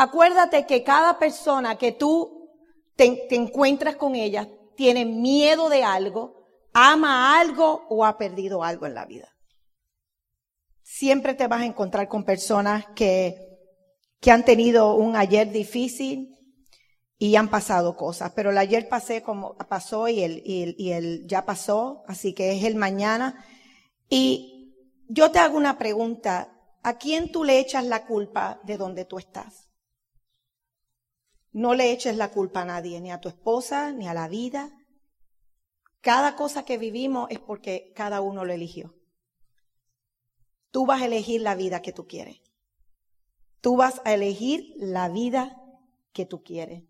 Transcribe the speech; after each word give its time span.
Acuérdate 0.00 0.64
que 0.64 0.84
cada 0.84 1.18
persona 1.18 1.76
que 1.76 1.90
tú 1.90 2.52
te, 2.94 3.34
encuentras 3.34 3.96
con 3.96 4.14
ella 4.14 4.48
tiene 4.76 5.04
miedo 5.04 5.68
de 5.68 5.82
algo, 5.82 6.46
ama 6.72 7.40
algo 7.40 7.84
o 7.88 8.04
ha 8.04 8.16
perdido 8.16 8.62
algo 8.62 8.86
en 8.86 8.94
la 8.94 9.06
vida. 9.06 9.28
Siempre 10.84 11.34
te 11.34 11.48
vas 11.48 11.62
a 11.62 11.66
encontrar 11.66 12.06
con 12.06 12.22
personas 12.22 12.86
que, 12.94 13.34
que 14.20 14.30
han 14.30 14.44
tenido 14.44 14.94
un 14.94 15.16
ayer 15.16 15.50
difícil 15.50 16.32
y 17.18 17.34
han 17.34 17.50
pasado 17.50 17.96
cosas, 17.96 18.30
pero 18.36 18.50
el 18.50 18.58
ayer 18.58 18.88
pasé 18.88 19.20
como 19.20 19.56
pasó 19.56 20.06
y 20.06 20.22
el, 20.22 20.40
y 20.44 20.62
el, 20.62 20.74
y 20.78 20.92
el 20.92 21.26
ya 21.26 21.44
pasó, 21.44 22.04
así 22.06 22.34
que 22.34 22.52
es 22.52 22.62
el 22.62 22.76
mañana. 22.76 23.44
Y 24.08 24.76
yo 25.08 25.32
te 25.32 25.40
hago 25.40 25.56
una 25.56 25.76
pregunta, 25.76 26.56
¿a 26.84 26.98
quién 26.98 27.32
tú 27.32 27.42
le 27.42 27.58
echas 27.58 27.84
la 27.84 28.06
culpa 28.06 28.60
de 28.62 28.76
donde 28.76 29.04
tú 29.04 29.18
estás? 29.18 29.67
No 31.52 31.74
le 31.74 31.92
eches 31.92 32.16
la 32.16 32.30
culpa 32.30 32.62
a 32.62 32.64
nadie, 32.64 33.00
ni 33.00 33.10
a 33.10 33.20
tu 33.20 33.28
esposa, 33.28 33.92
ni 33.92 34.06
a 34.06 34.14
la 34.14 34.28
vida. 34.28 34.70
Cada 36.00 36.36
cosa 36.36 36.64
que 36.64 36.78
vivimos 36.78 37.28
es 37.30 37.40
porque 37.40 37.92
cada 37.94 38.20
uno 38.20 38.44
lo 38.44 38.52
eligió. 38.52 38.94
Tú 40.70 40.86
vas 40.86 41.02
a 41.02 41.06
elegir 41.06 41.40
la 41.40 41.54
vida 41.54 41.82
que 41.82 41.92
tú 41.92 42.06
quieres. 42.06 42.40
Tú 43.60 43.76
vas 43.76 44.00
a 44.04 44.14
elegir 44.14 44.74
la 44.76 45.08
vida 45.08 45.60
que 46.12 46.26
tú 46.26 46.42
quieres. 46.42 46.84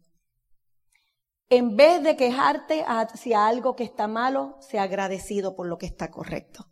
En 1.51 1.77
vez 1.77 2.02
de 2.02 2.16
quejarte 2.16 2.85
hacia 2.87 3.47
algo 3.47 3.75
que 3.75 3.85
está 3.85 4.07
malo, 4.07 4.59
sea 4.61 4.83
agradecido 4.83 5.57
por 5.57 5.66
lo 5.66 5.79
que 5.79 5.87
está 5.87 6.11
correcto. 6.11 6.69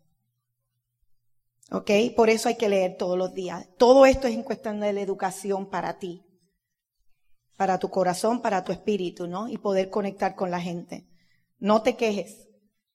¿Ok? 1.71 1.91
Por 2.15 2.29
eso 2.29 2.49
hay 2.49 2.57
que 2.57 2.69
leer 2.69 2.97
todos 2.99 3.16
los 3.16 3.33
días. 3.33 3.66
Todo 3.79 4.05
esto 4.05 4.27
es 4.27 4.35
en 4.35 4.43
cuestión 4.43 4.80
de 4.80 4.93
la 4.93 5.01
educación 5.01 5.71
para 5.71 5.99
ti, 5.99 6.26
para 7.56 7.78
tu 7.78 7.91
corazón, 7.91 8.42
para 8.42 8.65
tu 8.65 8.73
espíritu, 8.73 9.27
¿no? 9.27 9.48
Y 9.48 9.59
poder 9.59 9.91
conectar 9.91 10.35
con 10.35 10.51
la 10.51 10.60
gente. 10.60 11.07
No 11.59 11.82
te 11.82 11.96
quejes 11.96 12.46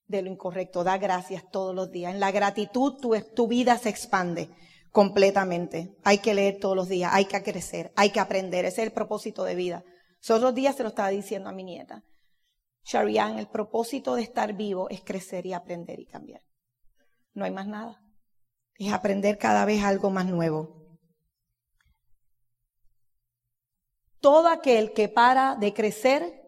de 0.07 0.21
lo 0.21 0.29
incorrecto, 0.29 0.83
da 0.83 0.97
gracias 0.97 1.49
todos 1.51 1.73
los 1.73 1.89
días. 1.89 2.13
En 2.13 2.19
la 2.19 2.31
gratitud 2.31 2.95
tu, 2.99 3.47
vida 3.47 3.77
se 3.77 3.89
expande 3.89 4.49
completamente. 4.91 5.97
Hay 6.03 6.19
que 6.19 6.35
leer 6.35 6.59
todos 6.59 6.75
los 6.75 6.89
días, 6.89 7.11
hay 7.13 7.25
que 7.25 7.41
crecer, 7.41 7.91
hay 7.95 8.11
que 8.11 8.19
aprender. 8.19 8.65
Ese 8.65 8.81
es 8.81 8.87
el 8.87 8.93
propósito 8.93 9.43
de 9.43 9.55
vida. 9.55 9.83
Esos 10.21 10.37
otros 10.37 10.53
días 10.53 10.75
se 10.75 10.83
lo 10.83 10.89
estaba 10.89 11.09
diciendo 11.09 11.49
a 11.49 11.53
mi 11.53 11.63
nieta. 11.63 12.03
Sharian, 12.83 13.39
el 13.39 13.47
propósito 13.47 14.15
de 14.15 14.23
estar 14.23 14.53
vivo 14.53 14.89
es 14.89 15.01
crecer 15.01 15.45
y 15.45 15.53
aprender 15.53 15.99
y 15.99 16.05
cambiar. 16.05 16.41
No 17.33 17.45
hay 17.45 17.51
más 17.51 17.67
nada. 17.67 18.01
Es 18.75 18.91
aprender 18.91 19.37
cada 19.37 19.65
vez 19.65 19.83
algo 19.83 20.09
más 20.09 20.25
nuevo. 20.25 20.80
Todo 24.21 24.47
aquel 24.47 24.93
que 24.93 25.09
para 25.09 25.55
de 25.55 25.73
crecer, 25.73 26.41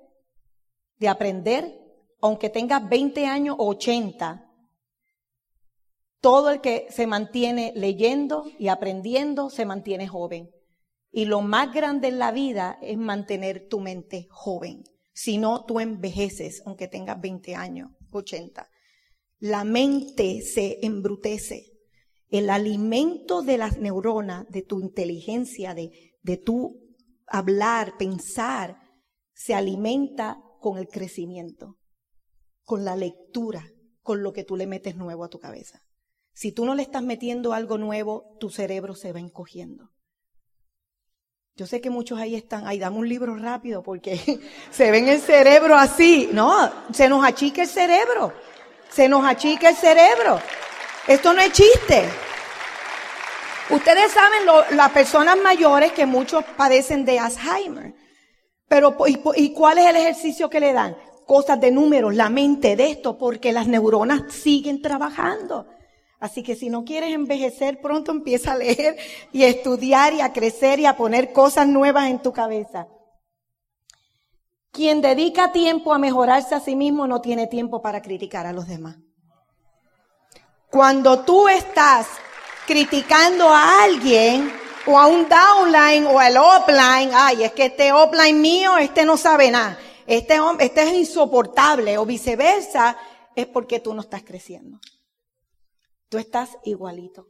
de 0.99 1.09
aprender, 1.09 1.83
aunque 2.21 2.49
tenga 2.49 2.79
20 2.79 3.25
años 3.25 3.57
o 3.59 3.67
80, 3.67 4.49
todo 6.21 6.51
el 6.51 6.61
que 6.61 6.87
se 6.89 7.05
mantiene 7.05 7.73
leyendo 7.75 8.45
y 8.57 8.69
aprendiendo 8.69 9.49
se 9.49 9.65
mantiene 9.65 10.07
joven. 10.07 10.49
Y 11.11 11.25
lo 11.25 11.41
más 11.41 11.73
grande 11.73 12.07
en 12.07 12.19
la 12.19 12.31
vida 12.31 12.79
es 12.81 12.97
mantener 12.97 13.67
tu 13.67 13.81
mente 13.81 14.27
joven. 14.29 14.83
Si 15.13 15.37
no, 15.37 15.65
tú 15.65 15.81
envejeces, 15.81 16.63
aunque 16.65 16.87
tengas 16.87 17.19
20 17.19 17.55
años, 17.55 17.91
80. 18.11 18.69
La 19.39 19.65
mente 19.65 20.41
se 20.41 20.79
embrutece. 20.81 21.73
El 22.29 22.49
alimento 22.49 23.41
de 23.41 23.57
las 23.57 23.77
neuronas, 23.77 24.49
de 24.49 24.61
tu 24.61 24.79
inteligencia, 24.79 25.75
de, 25.75 26.13
de 26.21 26.37
tu 26.37 26.82
hablar, 27.33 27.97
pensar, 27.97 28.77
se 29.33 29.55
alimenta 29.55 30.37
con 30.61 30.77
el 30.77 30.87
crecimiento, 30.87 31.79
con 32.63 32.85
la 32.85 32.95
lectura, 32.95 33.65
con 34.03 34.21
lo 34.21 34.33
que 34.33 34.43
tú 34.43 34.55
le 34.55 34.67
metes 34.67 34.95
nuevo 34.95 35.23
a 35.23 35.29
tu 35.29 35.39
cabeza. 35.39 35.81
Si 36.33 36.51
tú 36.51 36.63
no 36.63 36.75
le 36.75 36.83
estás 36.83 37.01
metiendo 37.01 37.53
algo 37.53 37.79
nuevo, 37.79 38.37
tu 38.39 38.51
cerebro 38.51 38.93
se 38.93 39.11
va 39.11 39.19
encogiendo. 39.19 39.89
Yo 41.55 41.65
sé 41.65 41.81
que 41.81 41.89
muchos 41.89 42.19
ahí 42.19 42.35
están, 42.35 42.67
ay, 42.67 42.77
dame 42.77 42.97
un 42.97 43.09
libro 43.09 43.35
rápido 43.35 43.81
porque 43.81 44.19
se 44.71 44.91
ven 44.91 45.07
el 45.07 45.19
cerebro 45.19 45.75
así. 45.75 46.29
No, 46.31 46.71
se 46.93 47.09
nos 47.09 47.25
achica 47.25 47.63
el 47.63 47.67
cerebro. 47.67 48.31
Se 48.91 49.09
nos 49.09 49.25
achica 49.25 49.69
el 49.69 49.75
cerebro. 49.75 50.39
Esto 51.07 51.33
no 51.33 51.41
es 51.41 51.51
chiste. 51.51 52.07
Ustedes 53.69 54.11
saben, 54.11 54.45
lo, 54.45 54.71
las 54.71 54.91
personas 54.91 55.37
mayores 55.37 55.93
que 55.93 56.05
muchos 56.05 56.43
padecen 56.57 57.05
de 57.05 57.19
Alzheimer. 57.19 57.93
Pero, 58.67 58.95
¿y, 59.07 59.19
¿y 59.35 59.53
cuál 59.53 59.77
es 59.77 59.87
el 59.87 59.95
ejercicio 59.95 60.49
que 60.49 60.59
le 60.59 60.73
dan? 60.73 60.97
Cosas 61.25 61.59
de 61.61 61.71
números, 61.71 62.13
la 62.13 62.29
mente 62.29 62.75
de 62.75 62.91
esto, 62.91 63.17
porque 63.17 63.53
las 63.53 63.67
neuronas 63.67 64.33
siguen 64.33 64.81
trabajando. 64.81 65.67
Así 66.19 66.41
que 66.41 66.55
si 66.55 66.69
no 66.69 66.85
quieres 66.85 67.13
envejecer, 67.13 67.81
pronto 67.81 68.11
empieza 68.11 68.53
a 68.53 68.57
leer 68.57 68.97
y 69.31 69.43
a 69.43 69.47
estudiar 69.47 70.13
y 70.13 70.21
a 70.21 70.31
crecer 70.31 70.79
y 70.79 70.85
a 70.85 70.95
poner 70.95 71.33
cosas 71.33 71.67
nuevas 71.67 72.09
en 72.09 72.21
tu 72.21 72.31
cabeza. 72.31 72.87
Quien 74.71 75.01
dedica 75.01 75.51
tiempo 75.51 75.93
a 75.93 75.99
mejorarse 75.99 76.55
a 76.55 76.59
sí 76.59 76.75
mismo 76.75 77.07
no 77.07 77.21
tiene 77.21 77.47
tiempo 77.47 77.81
para 77.81 78.01
criticar 78.01 78.45
a 78.45 78.53
los 78.53 78.67
demás. 78.67 78.97
Cuando 80.71 81.25
tú 81.25 81.47
estás 81.47 82.07
criticando 82.65 83.49
a 83.49 83.83
alguien 83.83 84.51
o 84.85 84.99
a 84.99 85.07
un 85.07 85.27
downline 85.27 86.05
o 86.07 86.19
al 86.19 86.37
upline, 86.37 87.11
ay, 87.13 87.43
es 87.43 87.51
que 87.53 87.65
este 87.65 87.93
upline 87.93 88.39
mío, 88.39 88.77
este 88.77 89.05
no 89.05 89.17
sabe 89.17 89.51
nada, 89.51 89.77
este, 90.05 90.37
este 90.59 90.83
es 90.83 90.93
insoportable 90.93 91.97
o 91.97 92.05
viceversa, 92.05 92.97
es 93.35 93.47
porque 93.47 93.79
tú 93.79 93.93
no 93.93 94.01
estás 94.01 94.23
creciendo. 94.23 94.79
Tú 96.09 96.17
estás 96.17 96.57
igualito 96.63 97.29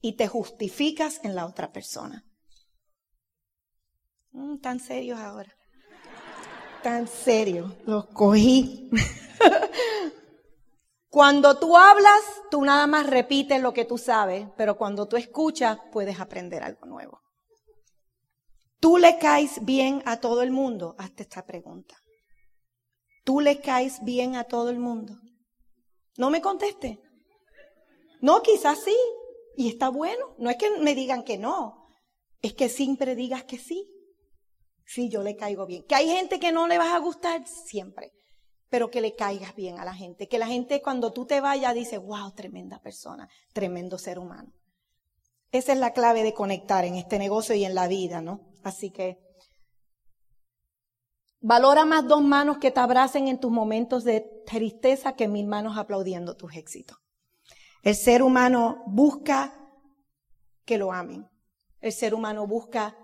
y 0.00 0.14
te 0.14 0.28
justificas 0.28 1.20
en 1.22 1.34
la 1.34 1.46
otra 1.46 1.72
persona. 1.72 2.24
Mm, 4.32 4.58
tan 4.58 4.80
serios 4.80 5.18
ahora. 5.18 5.56
Tan 6.82 7.08
serio. 7.08 7.74
Los 7.86 8.06
cogí. 8.06 8.90
cuando 11.08 11.58
tú 11.58 11.76
hablas, 11.76 12.20
tú 12.50 12.62
nada 12.64 12.86
más 12.86 13.06
repites 13.06 13.62
lo 13.62 13.72
que 13.72 13.86
tú 13.86 13.96
sabes, 13.96 14.46
pero 14.56 14.76
cuando 14.76 15.08
tú 15.08 15.16
escuchas, 15.16 15.78
puedes 15.90 16.20
aprender 16.20 16.62
algo 16.62 16.86
nuevo. 16.86 17.20
¿Tú 18.78 18.98
le 18.98 19.18
caes 19.18 19.64
bien 19.64 20.02
a 20.04 20.20
todo 20.20 20.42
el 20.42 20.50
mundo? 20.50 20.94
Hazte 20.98 21.22
esta 21.22 21.44
pregunta. 21.46 21.96
¿Tú 23.24 23.40
le 23.40 23.60
caes 23.60 24.04
bien 24.04 24.36
a 24.36 24.44
todo 24.44 24.70
el 24.70 24.78
mundo? 24.78 25.14
No 26.16 26.30
me 26.30 26.40
conteste. 26.40 27.00
No, 28.20 28.42
quizás 28.42 28.82
sí. 28.84 28.96
Y 29.56 29.68
está 29.68 29.88
bueno. 29.88 30.34
No 30.38 30.50
es 30.50 30.56
que 30.56 30.78
me 30.78 30.94
digan 30.94 31.24
que 31.24 31.38
no. 31.38 31.88
Es 32.40 32.54
que 32.54 32.68
siempre 32.68 33.16
digas 33.16 33.44
que 33.44 33.58
sí. 33.58 33.88
Sí, 34.84 35.10
yo 35.10 35.22
le 35.22 35.36
caigo 35.36 35.66
bien. 35.66 35.84
Que 35.84 35.96
hay 35.96 36.08
gente 36.08 36.38
que 36.38 36.52
no 36.52 36.68
le 36.68 36.78
vas 36.78 36.94
a 36.94 36.98
gustar 36.98 37.46
siempre. 37.46 38.12
Pero 38.68 38.90
que 38.90 39.00
le 39.00 39.14
caigas 39.14 39.54
bien 39.54 39.78
a 39.78 39.84
la 39.84 39.94
gente. 39.94 40.28
Que 40.28 40.38
la 40.38 40.46
gente 40.46 40.82
cuando 40.82 41.12
tú 41.12 41.24
te 41.26 41.40
vayas 41.40 41.74
dice, 41.74 41.98
wow, 41.98 42.32
tremenda 42.32 42.80
persona, 42.80 43.28
tremendo 43.52 43.98
ser 43.98 44.18
humano. 44.18 44.52
Esa 45.50 45.72
es 45.72 45.78
la 45.78 45.92
clave 45.92 46.22
de 46.22 46.34
conectar 46.34 46.84
en 46.84 46.96
este 46.96 47.18
negocio 47.18 47.54
y 47.54 47.64
en 47.64 47.74
la 47.74 47.88
vida, 47.88 48.20
¿no? 48.20 48.40
Así 48.62 48.90
que 48.90 49.18
valora 51.40 51.84
más 51.84 52.06
dos 52.06 52.22
manos 52.22 52.58
que 52.58 52.70
te 52.70 52.80
abracen 52.80 53.28
en 53.28 53.40
tus 53.40 53.50
momentos 53.50 54.04
de 54.04 54.20
tristeza 54.44 55.14
que 55.14 55.28
mil 55.28 55.46
manos 55.46 55.78
aplaudiendo 55.78 56.36
tus 56.36 56.54
éxitos. 56.54 56.98
El 57.82 57.94
ser 57.94 58.22
humano 58.22 58.82
busca 58.86 59.54
que 60.64 60.76
lo 60.76 60.92
amen. 60.92 61.26
El 61.80 61.92
ser 61.92 62.14
humano 62.14 62.46
busca 62.46 62.96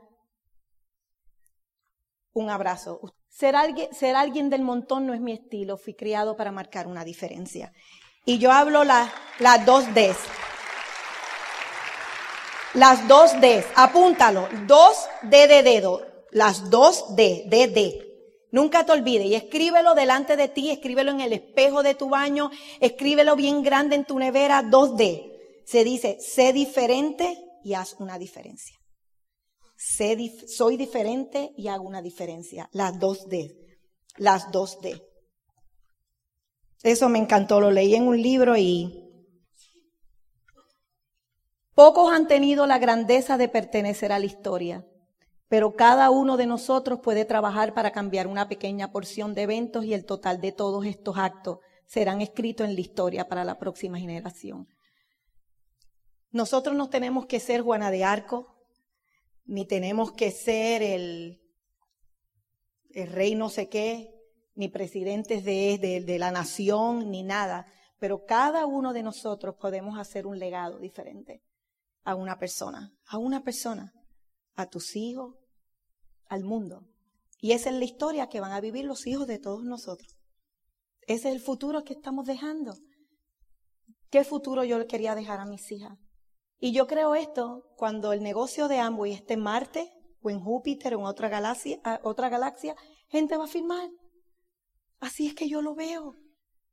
un 2.32 2.50
abrazo. 2.50 3.00
Ser 3.34 3.56
alguien, 3.56 3.92
ser 3.92 4.14
alguien 4.14 4.48
del 4.48 4.62
montón 4.62 5.06
no 5.06 5.12
es 5.12 5.20
mi 5.20 5.32
estilo. 5.32 5.76
Fui 5.76 5.94
criado 5.94 6.36
para 6.36 6.52
marcar 6.52 6.86
una 6.86 7.04
diferencia. 7.04 7.72
Y 8.25 8.38
yo 8.38 8.52
hablo 8.52 8.84
las 8.84 9.10
dos 9.66 9.84
Ds. 9.92 10.16
Las 12.75 13.08
dos 13.08 13.32
Ds. 13.40 13.66
Apúntalo. 13.75 14.48
Dos 14.69 15.08
D 15.22 15.48
de 15.48 15.64
dedo. 15.64 16.06
Las 16.31 16.70
dos 16.70 17.16
D. 17.16 17.46
D, 17.48 17.66
D. 17.66 18.00
Nunca 18.52 18.86
te 18.86 18.92
olvides 18.92 19.26
y 19.26 19.34
escríbelo 19.34 19.96
delante 19.96 20.36
de 20.36 20.46
ti, 20.46 20.70
escríbelo 20.70 21.10
en 21.10 21.20
el 21.20 21.32
espejo 21.32 21.82
de 21.82 21.96
tu 21.96 22.08
baño, 22.08 22.52
escríbelo 22.78 23.34
bien 23.34 23.64
grande 23.64 23.96
en 23.96 24.04
tu 24.04 24.16
nevera 24.16 24.62
2D. 24.62 25.32
Se 25.64 25.82
dice, 25.82 26.19
sé 26.20 26.52
diferente 26.52 27.36
y 27.64 27.75
haz 27.75 27.96
una 27.98 28.16
diferencia. 28.16 28.78
Soy 29.76 30.76
diferente 30.76 31.53
y 31.56 31.69
hago 31.69 31.85
una 31.85 32.03
diferencia. 32.03 32.69
Las 32.73 32.94
2D. 32.94 33.56
Las 34.17 34.49
2D. 34.50 35.03
Eso 36.82 37.09
me 37.09 37.19
encantó, 37.19 37.61
lo 37.61 37.71
leí 37.71 37.94
en 37.94 38.06
un 38.06 38.21
libro 38.21 38.56
y 38.56 39.00
pocos 41.75 42.12
han 42.12 42.29
tenido 42.29 42.67
la 42.67 42.79
grandeza 42.79 43.37
de 43.37 43.49
pertenecer 43.49 44.12
a 44.12 44.19
la 44.19 44.26
historia 44.26 44.87
pero 45.55 45.77
cada 45.77 46.11
uno 46.11 46.37
de 46.37 46.47
nosotros 46.47 47.00
puede 47.00 47.25
trabajar 47.25 47.75
para 47.75 47.93
cambiar 47.93 48.27
una 48.27 48.49
pequeña 48.49 48.91
porción 48.91 49.35
de 49.35 49.43
eventos 49.43 49.85
y 49.85 49.94
el 49.94 50.05
total 50.05 50.41
de 50.41 50.50
todos 50.50 50.85
estos 50.85 51.17
actos 51.17 51.59
serán 51.87 52.20
escritos 52.20 52.67
en 52.67 52.75
la 52.75 52.81
historia 52.81 53.29
para 53.29 53.44
la 53.44 53.59
próxima 53.59 53.99
generación. 53.99 54.67
Nosotros 56.32 56.75
no 56.75 56.91
tenemos 56.91 57.27
que 57.27 57.38
ser 57.38 57.61
Juana 57.61 57.93
de 57.93 58.03
Arco, 58.03 58.54
ni 59.44 59.67
tenemos 59.67 60.12
que 60.12 60.31
ser 60.31 60.82
el, 60.82 61.41
el 62.91 63.08
rey 63.08 63.35
no 63.35 63.49
sé 63.49 63.69
qué, 63.69 64.11
ni 64.55 64.69
presidentes 64.69 65.44
de, 65.44 65.79
de, 65.79 66.00
de 66.00 66.19
la 66.19 66.31
nación, 66.31 67.11
ni 67.11 67.23
nada, 67.23 67.67
pero 67.99 68.25
cada 68.25 68.67
uno 68.67 68.93
de 68.93 69.02
nosotros 69.02 69.56
podemos 69.61 69.99
hacer 69.99 70.26
un 70.26 70.38
legado 70.38 70.79
diferente 70.79 71.43
a 72.05 72.14
una 72.14 72.38
persona, 72.38 72.93
a 73.06 73.19
una 73.19 73.43
persona, 73.43 73.93
a 74.55 74.67
tus 74.67 74.94
hijos, 74.96 75.35
al 76.26 76.44
mundo. 76.44 76.87
Y 77.41 77.52
esa 77.52 77.70
es 77.70 77.76
la 77.76 77.85
historia 77.85 78.29
que 78.29 78.41
van 78.41 78.52
a 78.52 78.61
vivir 78.61 78.85
los 78.85 79.06
hijos 79.06 79.26
de 79.26 79.38
todos 79.38 79.64
nosotros. 79.64 80.17
Ese 81.06 81.29
es 81.29 81.35
el 81.35 81.41
futuro 81.41 81.85
que 81.85 81.94
estamos 81.94 82.26
dejando. 82.26 82.75
¿Qué 84.11 84.25
futuro 84.25 84.64
yo 84.64 84.79
le 84.79 84.87
quería 84.87 85.14
dejar 85.14 85.41
a 85.41 85.44
mis 85.44 85.70
hijas? 85.73 85.99
Y 86.59 86.73
yo 86.73 86.87
creo 86.87 87.15
esto 87.15 87.65
cuando 87.77 88.12
el 88.12 88.23
negocio 88.23 88.69
de 88.69 88.79
Amway 88.79 89.12
esté 89.12 89.35
en 89.35 89.41
Marte 89.41 89.93
o 90.23 90.31
en 90.31 90.41
Júpiter 90.41 90.95
o 90.95 91.01
en 91.01 91.06
otra 91.06 91.29
galaxia, 91.29 91.81
otra 92.03 92.29
galaxia, 92.29 92.75
gente 93.09 93.37
va 93.37 93.45
a 93.45 93.49
firmar. 93.49 93.91
Así 95.01 95.27
es 95.27 95.35
que 95.35 95.49
yo 95.49 95.61
lo 95.61 95.75
veo. 95.75 96.15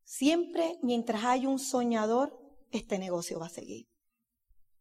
Siempre 0.04 0.78
mientras 0.82 1.24
hay 1.24 1.46
un 1.46 1.60
soñador, 1.60 2.38
este 2.72 3.00
negocio 3.00 3.40
va 3.40 3.48
a 3.48 3.50
seguir. 3.50 3.88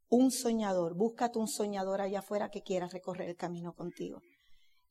Un 0.08 0.30
soñador, 0.30 0.96
búscate 0.96 1.38
un 1.38 1.48
soñador 1.48 2.00
allá 2.00 2.20
afuera 2.20 2.50
que 2.50 2.62
quiera 2.62 2.88
recorrer 2.88 3.28
el 3.28 3.36
camino 3.36 3.74
contigo. 3.74 4.20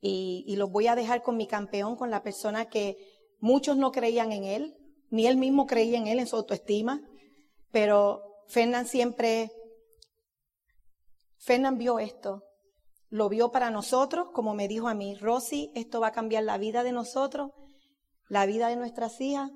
Y, 0.02 0.46
y 0.48 0.56
los 0.56 0.72
voy 0.72 0.88
a 0.88 0.96
dejar 0.96 1.24
con 1.24 1.38
mi 1.38 1.48
campeón, 1.48 1.96
con 1.96 2.10
la 2.10 2.24
persona 2.24 2.70
que 2.70 2.98
muchos 3.40 3.78
no 3.78 3.92
creían 3.92 4.32
en 4.32 4.46
él, 4.46 4.76
ni 5.10 5.28
él 5.28 5.38
mismo 5.38 5.66
creía 5.66 5.98
en 5.98 6.08
él, 6.08 6.20
en 6.20 6.28
su 6.28 6.36
autoestima, 6.36 7.02
pero 7.72 8.22
Fernán 8.48 8.88
siempre, 8.88 9.52
Fernán 11.40 11.78
vio 11.78 12.00
esto, 12.00 12.44
lo 13.10 13.30
vio 13.30 13.52
para 13.52 13.72
nosotros, 13.72 14.28
como 14.34 14.54
me 14.54 14.68
dijo 14.68 14.88
a 14.88 14.94
mí, 14.94 15.16
Rosy, 15.16 15.72
esto 15.74 16.00
va 16.00 16.08
a 16.08 16.12
cambiar 16.12 16.44
la 16.44 16.58
vida 16.58 16.84
de 16.84 16.92
nosotros, 16.92 17.52
la 18.28 18.46
vida 18.46 18.68
de 18.68 18.76
nuestras 18.76 19.20
hijas 19.20 19.50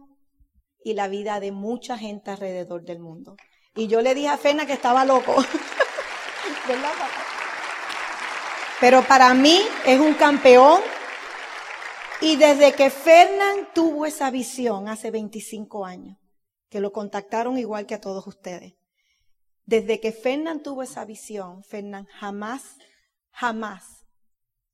y 0.84 0.94
la 0.94 1.08
vida 1.08 1.40
de 1.40 1.52
mucha 1.52 1.98
gente 1.98 2.32
alrededor 2.32 2.84
del 2.84 3.00
mundo. 3.00 3.36
Y 3.76 3.88
yo 3.88 4.02
le 4.02 4.16
dije 4.16 4.30
a 4.30 4.38
Fernán 4.38 4.66
que 4.66 4.74
estaba 4.74 5.06
loco. 5.06 5.36
¿Verdad? 6.68 6.92
Pero 8.80 9.04
para 9.04 9.34
mí 9.34 9.62
es 9.86 10.00
un 10.00 10.14
campeón. 10.14 10.82
Y 12.22 12.38
desde 12.38 12.74
que 12.74 12.90
Fernán 12.90 13.70
tuvo 13.74 14.06
esa 14.06 14.32
visión 14.32 14.88
hace 14.88 15.12
25 15.12 15.86
años, 15.86 16.18
que 16.70 16.80
lo 16.80 16.92
contactaron 16.92 17.58
igual 17.58 17.86
que 17.86 17.96
a 17.96 18.02
todos 18.02 18.26
ustedes, 18.26 18.74
desde 19.66 20.00
que 20.00 20.12
Fernán 20.12 20.62
tuvo 20.62 20.84
esa 20.84 21.06
visión, 21.06 21.64
Fernán 21.64 22.06
jamás, 22.06 22.78
jamás, 23.32 24.06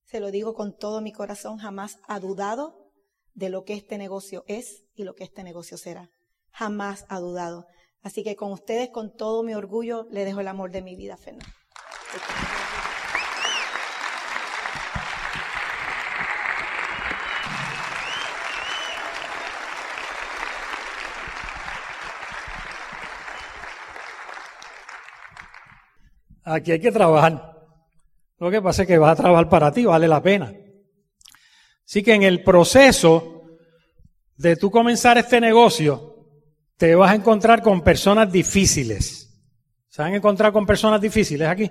se 0.05 0.19
lo 0.19 0.31
digo 0.31 0.55
con 0.55 0.75
todo 0.75 1.01
mi 1.01 1.11
corazón, 1.11 1.57
jamás 1.59 1.99
ha 2.07 2.19
dudado 2.19 2.91
de 3.33 3.49
lo 3.49 3.63
que 3.63 3.73
este 3.73 3.97
negocio 3.97 4.43
es 4.47 4.83
y 4.95 5.03
lo 5.03 5.13
que 5.13 5.23
este 5.23 5.43
negocio 5.43 5.77
será. 5.77 6.09
Jamás 6.51 7.05
ha 7.09 7.19
dudado. 7.19 7.67
Así 8.01 8.23
que 8.23 8.35
con 8.35 8.51
ustedes, 8.51 8.89
con 8.89 9.15
todo 9.15 9.43
mi 9.43 9.53
orgullo, 9.53 10.07
le 10.09 10.25
dejo 10.25 10.39
el 10.39 10.47
amor 10.47 10.71
de 10.71 10.81
mi 10.81 10.95
vida, 10.95 11.15
Fernán. 11.15 11.47
Aquí 26.49 26.71
hay 26.71 26.79
que 26.79 26.91
trabajar. 26.91 27.53
Lo 28.39 28.49
que 28.49 28.61
pasa 28.61 28.81
es 28.81 28.87
que 28.87 28.97
vas 28.97 29.11
a 29.11 29.21
trabajar 29.21 29.47
para 29.49 29.71
ti, 29.71 29.85
vale 29.85 30.07
la 30.07 30.21
pena. 30.21 30.51
Así 31.85 32.01
que 32.01 32.13
en 32.13 32.23
el 32.23 32.43
proceso 32.43 33.43
de 34.35 34.55
tú 34.55 34.71
comenzar 34.71 35.17
este 35.17 35.39
negocio, 35.39 36.15
te 36.77 36.95
vas 36.95 37.11
a 37.11 37.15
encontrar 37.15 37.61
con 37.61 37.81
personas 37.81 38.31
difíciles. 38.31 39.29
¿Se 39.89 40.01
van 40.01 40.13
a 40.13 40.17
encontrar 40.17 40.51
con 40.51 40.65
personas 40.65 40.99
difíciles 41.01 41.47
aquí? 41.47 41.69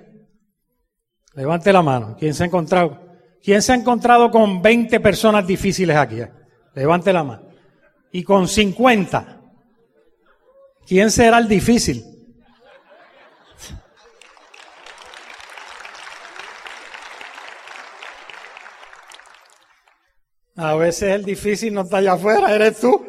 Levante 1.33 1.73
la 1.73 1.81
mano. 1.81 2.15
¿Quién 2.17 2.33
se 2.33 2.43
ha 2.43 2.45
encontrado? 2.45 3.01
¿Quién 3.43 3.61
se 3.61 3.73
ha 3.73 3.75
encontrado 3.75 4.31
con 4.31 4.61
20 4.61 4.99
personas 5.01 5.45
difíciles 5.45 5.97
aquí? 5.97 6.21
Levante 6.75 7.11
la 7.11 7.23
mano. 7.23 7.49
Y 8.11 8.23
con 8.23 8.47
50. 8.47 9.41
¿Quién 10.85 11.11
será 11.11 11.39
el 11.39 11.47
difícil? 11.47 12.18
A 20.61 20.75
veces 20.75 21.15
el 21.15 21.23
difícil 21.23 21.73
no 21.73 21.81
está 21.81 21.97
allá 21.97 22.13
afuera, 22.13 22.53
eres 22.53 22.81
tú. 22.81 23.01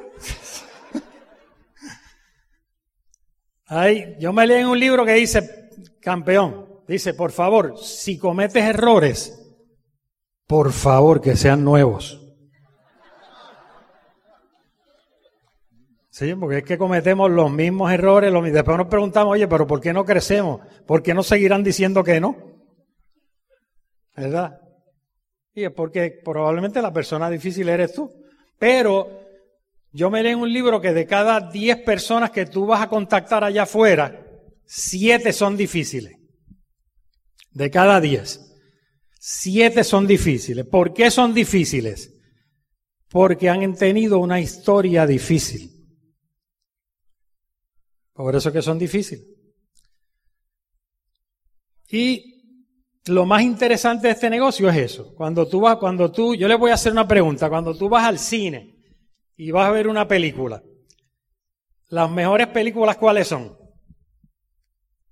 Ay, 3.67 4.15
yo 4.21 4.33
me 4.33 4.47
leí 4.47 4.61
en 4.61 4.69
un 4.69 4.79
libro 4.79 5.05
que 5.05 5.15
dice, 5.15 5.69
campeón, 6.01 6.85
dice, 6.87 7.13
por 7.13 7.33
favor, 7.33 7.77
si 7.77 8.19
cometes 8.19 8.65
errores, 8.65 9.37
por 10.47 10.71
favor 10.71 11.21
que 11.21 11.35
sean 11.35 11.65
nuevos. 11.65 12.25
Sí, 16.11 16.33
porque 16.37 16.59
es 16.59 16.65
que 16.65 16.79
cometemos 16.79 17.33
los 17.33 17.51
mismos 17.51 17.91
errores, 17.91 18.33
después 18.53 18.79
nos 18.79 18.87
preguntamos, 18.87 19.33
oye, 19.33 19.49
pero 19.49 19.67
¿por 19.67 19.81
qué 19.81 19.93
no 19.93 20.05
crecemos? 20.05 20.61
¿Por 20.87 21.03
qué 21.03 21.15
no 21.15 21.25
seguirán 21.25 21.65
diciendo 21.65 22.05
que 22.05 22.21
no? 22.21 22.37
¿Verdad? 24.15 24.61
Y 25.55 25.65
es 25.65 25.73
porque 25.73 26.21
probablemente 26.25 26.81
la 26.81 26.93
persona 26.93 27.29
difícil 27.29 27.69
eres 27.69 27.93
tú. 27.93 28.13
Pero 28.59 29.21
yo 29.93 30.11
me 30.11 30.21
en 30.29 30.39
un 30.39 30.53
libro 30.53 30.81
que 30.81 30.93
de 30.93 31.07
cada 31.07 31.51
10 31.51 31.79
personas 31.79 32.31
que 32.31 32.47
tú 32.47 32.67
vas 32.67 32.83
a 32.83 32.89
contactar 32.89 33.43
allá 33.43 33.65
afuera, 33.65 34.27
7 34.65 35.33
son 35.33 35.57
difíciles. 35.57 36.17
De 37.51 37.71
cada 37.71 38.01
10. 38.01 38.51
7 39.19 39.83
son 39.83 40.07
difíciles. 40.07 40.65
¿Por 40.67 40.95
qué 40.95 41.11
son 41.11 41.35
difíciles? 41.35 42.15
Porque 43.09 43.49
han 43.49 43.75
tenido 43.75 44.19
una 44.19 44.41
historia 44.41 45.07
difícil. 45.07 45.71
Por 48.13 48.37
eso 48.37 48.53
que 48.53 48.63
son 48.63 48.79
difíciles. 48.79 49.27
Y 51.89 52.40
lo 53.07 53.25
más 53.25 53.43
interesante 53.43 54.09
de 54.09 54.13
este 54.13 54.31
negocio 54.31 54.69
es 54.69 54.77
eso. 54.77 55.15
Cuando 55.15 55.47
tú 55.49 55.61
vas, 55.61 55.77
cuando 55.77 56.11
tú, 56.13 56.35
yo 56.35 56.47
le 56.49 56.55
voy 56.55 56.71
a 56.71 56.75
hacer 56.75 56.93
una 56.93 57.09
pregunta. 57.09 57.49
Cuando 57.49 57.77
tú 57.77 57.89
vas 57.89 58.05
al 58.05 58.19
cine 58.19 58.77
y 59.37 59.51
vas 59.51 59.67
a 59.67 59.71
ver 59.71 59.89
una 59.89 60.07
película, 60.07 60.63
las 61.89 62.11
mejores 62.11 62.49
películas 62.49 62.97
cuáles 62.97 63.29
son? 63.29 63.57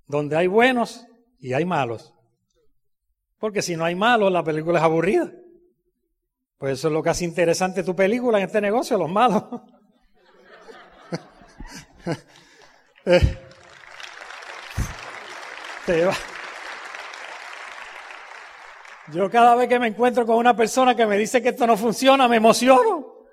Donde 0.05 0.37
hay 0.37 0.47
buenos 0.47 1.05
y 1.39 1.53
hay 1.53 1.65
malos. 1.65 2.13
Porque 3.39 3.61
si 3.61 3.75
no 3.75 3.85
hay 3.85 3.95
malos, 3.95 4.31
la 4.31 4.43
película 4.43 4.79
es 4.79 4.85
aburrida. 4.85 5.31
Pues 6.57 6.79
eso 6.79 6.89
es 6.89 6.93
lo 6.93 7.01
que 7.01 7.09
hace 7.09 7.25
interesante 7.25 7.83
tu 7.83 7.95
película 7.95 8.37
en 8.37 8.45
este 8.45 8.61
negocio, 8.61 8.97
los 8.97 9.09
malos. 9.09 9.43
Eh, 13.05 13.37
te 15.85 16.05
va. 16.05 16.13
Yo 19.11 19.29
cada 19.29 19.55
vez 19.55 19.67
que 19.67 19.79
me 19.79 19.87
encuentro 19.87 20.25
con 20.25 20.35
una 20.37 20.55
persona 20.55 20.95
que 20.95 21.05
me 21.05 21.17
dice 21.17 21.41
que 21.41 21.49
esto 21.49 21.65
no 21.65 21.75
funciona, 21.75 22.27
me 22.27 22.37
emociono. 22.37 23.27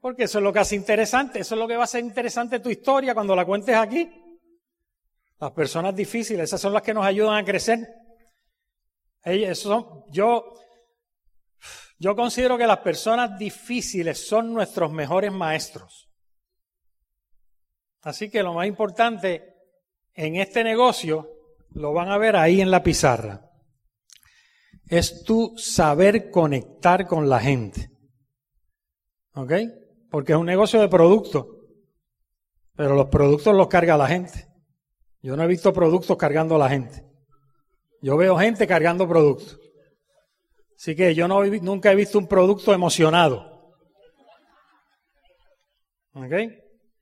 Porque 0.00 0.24
eso 0.24 0.38
es 0.38 0.44
lo 0.44 0.52
que 0.52 0.58
hace 0.58 0.74
interesante, 0.74 1.40
eso 1.40 1.54
es 1.54 1.58
lo 1.58 1.68
que 1.68 1.76
va 1.76 1.82
a 1.82 1.84
hacer 1.84 2.02
interesante 2.02 2.58
tu 2.58 2.70
historia 2.70 3.14
cuando 3.14 3.36
la 3.36 3.44
cuentes 3.44 3.76
aquí. 3.76 4.10
Las 5.38 5.52
personas 5.52 5.94
difíciles, 5.94 6.44
esas 6.44 6.60
son 6.60 6.72
las 6.72 6.82
que 6.82 6.94
nos 6.94 7.04
ayudan 7.04 7.36
a 7.36 7.44
crecer. 7.44 7.86
Son, 9.54 10.04
yo, 10.10 10.54
yo 11.98 12.16
considero 12.16 12.58
que 12.58 12.66
las 12.66 12.78
personas 12.78 13.38
difíciles 13.38 14.26
son 14.26 14.52
nuestros 14.52 14.90
mejores 14.90 15.30
maestros. 15.30 16.10
Así 18.02 18.30
que 18.30 18.42
lo 18.42 18.54
más 18.54 18.66
importante 18.66 19.54
en 20.14 20.36
este 20.36 20.64
negocio 20.64 21.30
lo 21.72 21.92
van 21.92 22.08
a 22.08 22.18
ver 22.18 22.34
ahí 22.34 22.60
en 22.60 22.70
la 22.70 22.82
pizarra 22.82 23.49
es 24.90 25.22
tú 25.22 25.54
saber 25.56 26.30
conectar 26.30 27.06
con 27.06 27.28
la 27.28 27.38
gente. 27.38 27.90
¿Ok? 29.34 29.52
Porque 30.10 30.32
es 30.32 30.38
un 30.38 30.46
negocio 30.46 30.80
de 30.80 30.88
productos. 30.88 31.46
Pero 32.74 32.96
los 32.96 33.06
productos 33.06 33.54
los 33.54 33.68
carga 33.68 33.96
la 33.96 34.08
gente. 34.08 34.48
Yo 35.22 35.36
no 35.36 35.44
he 35.44 35.46
visto 35.46 35.72
productos 35.72 36.16
cargando 36.16 36.56
a 36.56 36.58
la 36.58 36.68
gente. 36.68 37.04
Yo 38.02 38.16
veo 38.16 38.36
gente 38.36 38.66
cargando 38.66 39.08
productos. 39.08 39.60
Así 40.76 40.96
que 40.96 41.14
yo 41.14 41.28
nunca 41.28 41.92
he 41.92 41.94
visto 41.94 42.18
un 42.18 42.26
producto 42.26 42.74
emocionado. 42.74 43.76
¿Ok? 46.14 46.32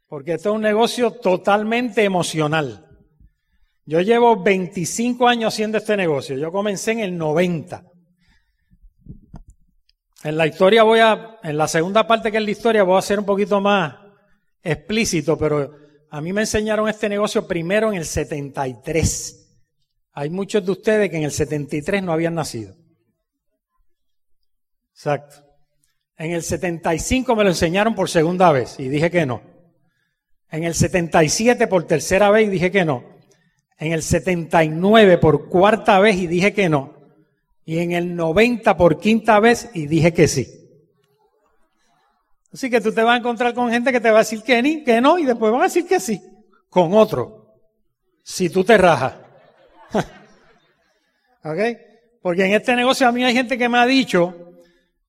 Porque 0.09 0.35
esto 0.35 0.51
es 0.51 0.55
un 0.57 0.63
negocio 0.63 1.13
totalmente 1.13 2.05
emocional. 2.05 2.88
Yo 3.89 4.03
llevo 4.03 4.43
25 4.43 5.27
años 5.27 5.55
haciendo 5.55 5.79
este 5.79 5.97
negocio. 5.97 6.37
Yo 6.37 6.53
comencé 6.53 6.93
en 6.93 7.01
el 7.01 7.17
90. 7.17 7.83
En 10.25 10.37
la 10.37 10.47
historia 10.47 10.83
voy 10.83 11.01
a, 11.01 11.39
en 11.43 11.57
la 11.57 11.67
segunda 11.67 12.07
parte 12.07 12.31
que 12.31 12.37
es 12.37 12.45
la 12.45 12.51
historia, 12.51 12.83
voy 12.83 12.99
a 12.99 13.03
ser 13.03 13.19
un 13.19 13.25
poquito 13.25 13.63
más 13.63 13.97
explícito, 14.63 15.39
pero 15.39 15.75
a 16.11 16.21
mí 16.21 16.35
me 16.35 16.43
enseñaron 16.43 16.87
este 16.87 17.09
negocio 17.09 17.49
primero 17.49 17.91
en 17.91 17.97
el 17.97 18.05
73. 18.05 19.59
Hay 20.13 20.29
muchos 20.29 20.67
de 20.67 20.71
ustedes 20.71 21.09
que 21.09 21.17
en 21.17 21.23
el 21.23 21.33
73 21.33 22.03
no 22.03 22.13
habían 22.13 22.35
nacido. 22.35 22.77
Exacto. 24.93 25.47
En 26.19 26.33
el 26.33 26.43
75 26.43 27.35
me 27.35 27.45
lo 27.45 27.49
enseñaron 27.49 27.95
por 27.95 28.11
segunda 28.11 28.53
vez 28.53 28.79
y 28.79 28.91
dije 28.91 29.11
que 29.11 29.25
no. 29.25 29.41
En 30.51 30.65
el 30.65 30.75
77 30.75 31.67
por 31.69 31.87
tercera 31.87 32.31
vez 32.31 32.49
y 32.49 32.51
dije 32.51 32.71
que 32.71 32.85
no. 32.85 33.17
En 33.79 33.93
el 33.93 34.03
79 34.03 35.19
por 35.19 35.49
cuarta 35.49 36.01
vez 36.01 36.17
y 36.17 36.27
dije 36.27 36.53
que 36.53 36.69
no. 36.69 36.95
Y 37.65 37.79
en 37.79 37.93
el 37.93 38.17
90 38.17 38.77
por 38.77 38.99
quinta 38.99 39.39
vez 39.41 39.71
y 39.75 39.87
dije 39.87 40.13
que 40.13 40.27
sí. 40.27 40.49
Así 42.53 42.71
que 42.71 42.81
tú 42.81 42.93
te 42.93 43.03
vas 43.03 43.15
a 43.15 43.19
encontrar 43.19 43.55
con 43.55 43.71
gente 43.71 43.93
que 43.93 44.01
te 44.01 44.11
va 44.11 44.19
a 44.19 44.21
decir 44.21 44.43
que 44.43 44.61
ni, 44.63 44.83
que 44.83 45.01
no, 45.01 45.19
y 45.19 45.25
después 45.25 45.53
van 45.53 45.61
a 45.61 45.65
decir 45.65 45.87
que 45.87 46.01
sí. 46.01 46.21
Con 46.71 46.95
otro. 46.95 47.57
Si 48.23 48.49
tú 48.49 48.65
te 48.65 48.77
rajas. 48.77 49.15
¿Ok? 51.45 51.59
Porque 52.23 52.47
en 52.47 52.53
este 52.53 52.75
negocio 52.75 53.07
a 53.07 53.13
mí 53.13 53.25
hay 53.25 53.35
gente 53.35 53.57
que 53.57 53.69
me 53.69 53.79
ha 53.79 53.87
dicho, 53.87 54.55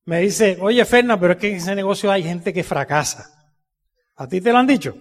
me 0.06 0.20
dice, 0.20 0.58
oye 0.62 0.86
Ferna, 0.86 1.20
pero 1.20 1.34
es 1.34 1.40
que 1.40 1.50
en 1.50 1.56
ese 1.56 1.76
negocio 1.76 2.12
hay 2.12 2.24
gente 2.24 2.54
que 2.54 2.64
fracasa. 2.64 3.30
¿A 4.16 4.28
ti 4.28 4.42
te 4.42 4.52
lo 4.52 4.58
han 4.58 4.68
dicho? 4.68 4.96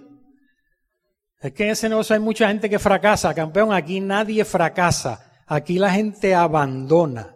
Es 1.40 1.52
que 1.52 1.64
en 1.64 1.70
ese 1.70 1.88
negocio 1.88 2.14
hay 2.14 2.20
mucha 2.20 2.48
gente 2.48 2.68
que 2.68 2.78
fracasa, 2.78 3.34
campeón. 3.34 3.72
Aquí 3.72 4.00
nadie 4.00 4.44
fracasa. 4.44 5.42
Aquí 5.46 5.78
la 5.78 5.90
gente 5.92 6.34
abandona. 6.34 7.34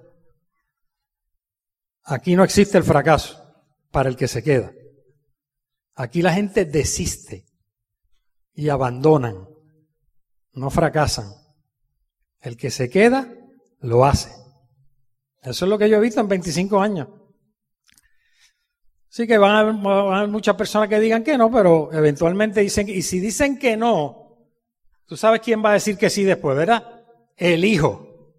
Aquí 2.05 2.35
no 2.35 2.43
existe 2.43 2.79
el 2.79 2.85
fracaso 2.85 3.39
para 3.91 4.09
el 4.09 4.17
que 4.17 4.27
se 4.27 4.43
queda. 4.43 4.73
Aquí 5.95 6.21
la 6.21 6.33
gente 6.33 6.65
desiste 6.65 7.47
y 8.55 8.69
abandonan. 8.69 9.47
No 10.53 10.71
fracasan. 10.71 11.33
El 12.41 12.57
que 12.57 12.71
se 12.71 12.91
queda, 12.91 13.33
lo 13.81 14.05
hace. 14.05 14.31
Eso 15.43 15.65
es 15.65 15.69
lo 15.69 15.79
que 15.79 15.89
yo 15.89 15.97
he 15.97 16.01
visto 16.01 16.21
en 16.21 16.29
25 16.29 16.81
años. 16.81 17.09
Sí 19.13 19.27
que 19.27 19.37
van 19.37 19.51
a, 19.51 19.59
haber, 19.59 20.29
muchas 20.29 20.57
personas 20.57 20.89
que 20.89 20.99
digan 20.99 21.23
que 21.23 21.37
no, 21.37 21.51
pero 21.51 21.93
eventualmente 21.93 22.61
dicen, 22.63 22.89
y 22.89 23.03
si 23.03 23.21
dicen 23.21 23.59
que 23.59 23.77
no, 23.77 24.39
tú 25.05 25.19
sabes 25.19 25.43
quién 25.43 25.63
va 25.63 25.69
a 25.69 25.75
decir 25.75 25.99
que 25.99 26.09
sí 26.09 26.25
después, 26.25 26.57
¿verdad? 26.57 27.05
El 27.37 27.63
hijo. 27.67 28.33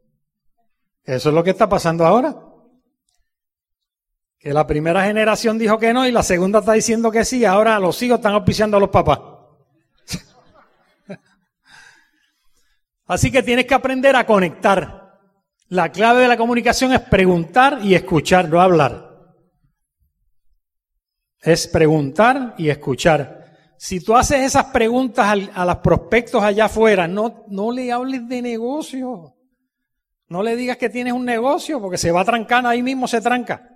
Eso 1.03 1.29
es 1.29 1.35
lo 1.35 1.43
que 1.43 1.51
está 1.51 1.69
pasando 1.69 2.07
ahora. 2.07 2.35
Que 4.39 4.51
la 4.51 4.65
primera 4.65 5.05
generación 5.05 5.59
dijo 5.59 5.77
que 5.77 5.93
no 5.93 6.07
y 6.07 6.11
la 6.11 6.23
segunda 6.23 6.57
está 6.57 6.73
diciendo 6.73 7.11
que 7.11 7.23
sí, 7.23 7.45
ahora 7.45 7.77
los 7.77 8.01
hijos 8.01 8.17
están 8.17 8.33
auspiciando 8.33 8.77
a 8.77 8.79
los 8.79 8.89
papás. 8.89 9.19
Así 13.05 13.31
que 13.31 13.43
tienes 13.43 13.67
que 13.67 13.75
aprender 13.75 14.15
a 14.15 14.25
conectar. 14.25 15.19
La 15.67 15.91
clave 15.91 16.23
de 16.23 16.29
la 16.29 16.37
comunicación 16.37 16.93
es 16.93 16.99
preguntar 17.01 17.77
y 17.83 17.93
escuchar, 17.93 18.49
no 18.49 18.59
hablar 18.59 19.12
es 21.43 21.67
preguntar 21.67 22.55
y 22.57 22.69
escuchar. 22.69 23.43
Si 23.77 23.99
tú 23.99 24.15
haces 24.15 24.39
esas 24.39 24.65
preguntas 24.65 25.37
a 25.53 25.65
los 25.65 25.75
prospectos 25.77 26.41
allá 26.41 26.65
afuera, 26.65 27.07
no, 27.07 27.43
no 27.49 27.71
le 27.71 27.91
hables 27.91 28.27
de 28.29 28.41
negocio. 28.41 29.35
No 30.29 30.41
le 30.41 30.55
digas 30.55 30.77
que 30.77 30.89
tienes 30.89 31.13
un 31.13 31.25
negocio 31.25 31.81
porque 31.81 31.97
se 31.97 32.11
va 32.11 32.21
a 32.21 32.25
trancar, 32.25 32.65
ahí 32.65 32.81
mismo 32.81 33.07
se 33.07 33.19
tranca. 33.19 33.69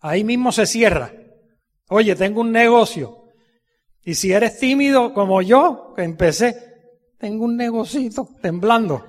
Ahí 0.00 0.22
mismo 0.22 0.52
se 0.52 0.64
cierra. 0.64 1.10
Oye, 1.88 2.14
tengo 2.14 2.40
un 2.40 2.52
negocio. 2.52 3.24
Y 4.04 4.14
si 4.14 4.32
eres 4.32 4.58
tímido 4.60 5.12
como 5.12 5.42
yo, 5.42 5.92
que 5.96 6.04
empecé, 6.04 6.56
tengo 7.18 7.44
un 7.44 7.56
negocito, 7.56 8.28
temblando. 8.40 9.04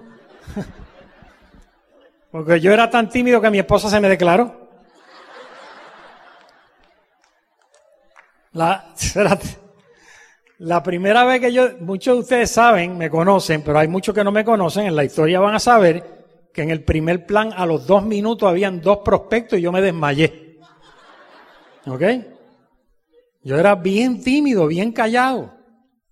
Porque 2.32 2.60
yo 2.60 2.74
era 2.74 2.90
tan 2.90 3.10
tímido 3.10 3.40
que 3.40 3.52
mi 3.52 3.60
esposa 3.60 3.90
se 3.90 4.00
me 4.00 4.10
declaró. 4.10 4.67
La, 8.58 8.94
la 10.58 10.82
primera 10.82 11.24
vez 11.26 11.40
que 11.40 11.54
yo, 11.54 11.78
muchos 11.80 12.16
de 12.16 12.22
ustedes 12.22 12.50
saben, 12.50 12.98
me 12.98 13.08
conocen, 13.08 13.62
pero 13.62 13.78
hay 13.78 13.88
muchos 13.88 14.16
que 14.16 14.24
no 14.24 14.32
me 14.32 14.44
conocen, 14.44 14.88
en 14.88 14.96
la 14.96 15.04
historia 15.04 15.40
van 15.40 15.54
a 15.54 15.60
saber 15.60 16.50
que 16.52 16.64
en 16.64 16.72
el 16.72 16.84
primer 16.84 17.28
plan 17.28 17.54
a 17.56 17.68
los 17.68 17.86
dos 17.86 18.04
minutos 18.04 18.50
habían 18.50 18.82
dos 18.82 19.02
prospectos 19.06 19.60
y 19.60 19.62
yo 19.62 19.72
me 19.72 19.80
desmayé. 19.80 20.58
¿Ok? 21.86 22.02
Yo 23.44 23.60
era 23.60 23.76
bien 23.76 24.24
tímido, 24.24 24.66
bien 24.66 24.92
callado. 24.92 25.54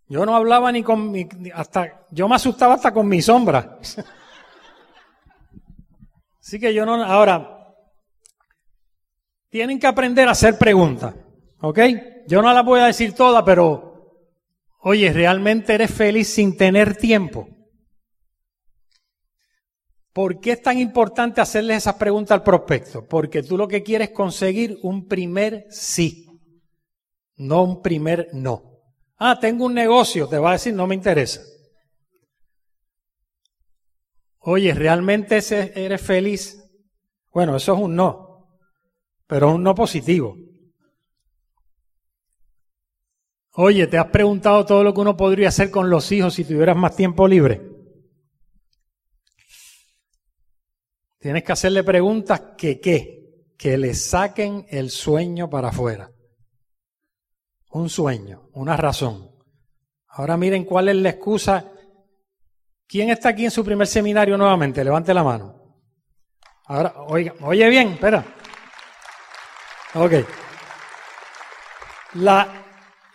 Yo 0.08 0.24
no 0.24 0.36
hablaba 0.36 0.72
ni 0.72 0.84
con 0.84 1.10
mi, 1.10 1.28
hasta, 1.52 2.06
yo 2.12 2.30
me 2.30 2.36
asustaba 2.36 2.76
hasta 2.76 2.94
con 2.94 3.08
mi 3.08 3.24
sombra. 3.24 3.80
Así 6.40 6.60
que 6.60 6.76
yo 6.76 6.86
no, 6.86 7.04
ahora, 7.04 7.74
tienen 9.50 9.80
que 9.80 9.88
aprender 9.88 10.28
a 10.28 10.34
hacer 10.34 10.60
preguntas. 10.60 11.16
¿Ok? 11.68 11.80
yo 12.28 12.44
no 12.44 12.54
la 12.54 12.62
voy 12.62 12.80
a 12.80 12.86
decir 12.86 13.14
toda, 13.14 13.44
pero 13.44 14.22
oye, 14.82 15.12
¿realmente 15.12 15.74
eres 15.74 15.92
feliz 15.92 16.28
sin 16.28 16.56
tener 16.56 16.96
tiempo? 16.96 17.48
¿Por 20.14 20.40
qué 20.40 20.52
es 20.52 20.62
tan 20.62 20.78
importante 20.78 21.42
hacerles 21.42 21.78
esas 21.78 21.96
preguntas 21.96 22.36
al 22.36 22.44
prospecto? 22.44 23.08
Porque 23.08 23.42
tú 23.42 23.58
lo 23.58 23.68
que 23.68 23.82
quieres 23.82 24.10
es 24.10 24.16
conseguir 24.16 24.78
un 24.84 25.08
primer 25.08 25.66
sí, 25.72 26.28
no 27.38 27.64
un 27.64 27.82
primer 27.82 28.30
no. 28.34 28.62
Ah, 29.18 29.40
tengo 29.40 29.66
un 29.66 29.74
negocio, 29.74 30.28
te 30.28 30.38
va 30.38 30.52
a 30.52 30.54
decir, 30.54 30.76
no 30.76 30.86
me 30.86 30.94
interesa. 30.94 31.42
Oye, 34.38 34.72
¿realmente 34.76 35.40
eres 35.84 36.02
feliz? 36.02 36.64
Bueno, 37.34 37.56
eso 37.56 37.74
es 37.74 37.80
un 37.80 37.96
no, 37.96 38.50
pero 39.26 39.56
un 39.56 39.64
no 39.64 39.74
positivo. 39.74 40.45
Oye, 43.58 43.88
¿te 43.88 43.98
has 43.98 44.08
preguntado 44.08 44.66
todo 44.66 44.84
lo 44.84 44.94
que 44.94 45.00
uno 45.00 45.16
podría 45.16 45.48
hacer 45.48 45.72
con 45.72 45.90
los 45.90 46.12
hijos 46.12 46.34
si 46.34 46.44
tuvieras 46.44 46.76
más 46.76 46.96
tiempo 46.96 47.26
libre? 47.26 47.62
Tienes 51.20 51.44
que 51.44 51.54
hacerle 51.54 51.84
preguntas 51.84 52.42
que 52.58 52.82
qué, 52.82 53.54
que 53.58 53.78
le 53.78 53.94
saquen 53.94 54.66
el 54.70 54.90
sueño 54.90 55.50
para 55.50 55.70
afuera. 55.70 56.12
Un 57.72 57.90
sueño, 57.90 58.50
una 58.54 58.76
razón. 58.76 59.32
Ahora 60.10 60.36
miren 60.36 60.66
cuál 60.66 60.90
es 60.90 60.98
la 60.98 61.10
excusa. 61.10 61.72
¿Quién 62.88 63.10
está 63.10 63.30
aquí 63.30 63.46
en 63.46 63.52
su 63.52 63.64
primer 63.64 63.88
seminario 63.88 64.38
nuevamente? 64.38 64.84
Levante 64.84 65.14
la 65.14 65.24
mano. 65.24 65.82
Ahora, 66.66 66.94
oiga, 67.08 67.34
oye 67.42 67.70
bien, 67.70 67.94
espera. 67.94 68.26
Ok. 69.94 70.14
La, 72.16 72.65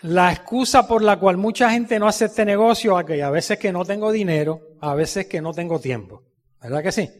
la 0.02 0.32
excusa 0.32 0.86
por 0.86 1.02
la 1.02 1.18
cual 1.18 1.36
mucha 1.36 1.70
gente 1.70 1.98
no 1.98 2.08
hace 2.08 2.26
este 2.26 2.44
negocio 2.44 2.98
es 2.98 3.06
que 3.06 3.22
a 3.22 3.30
veces 3.30 3.58
que 3.58 3.72
no 3.72 3.84
tengo 3.84 4.10
dinero, 4.10 4.60
a 4.80 4.94
veces 4.94 5.26
que 5.26 5.42
no 5.42 5.52
tengo 5.52 5.78
tiempo. 5.78 6.22
¿Verdad 6.60 6.82
que 6.82 6.92
sí? 6.92 7.10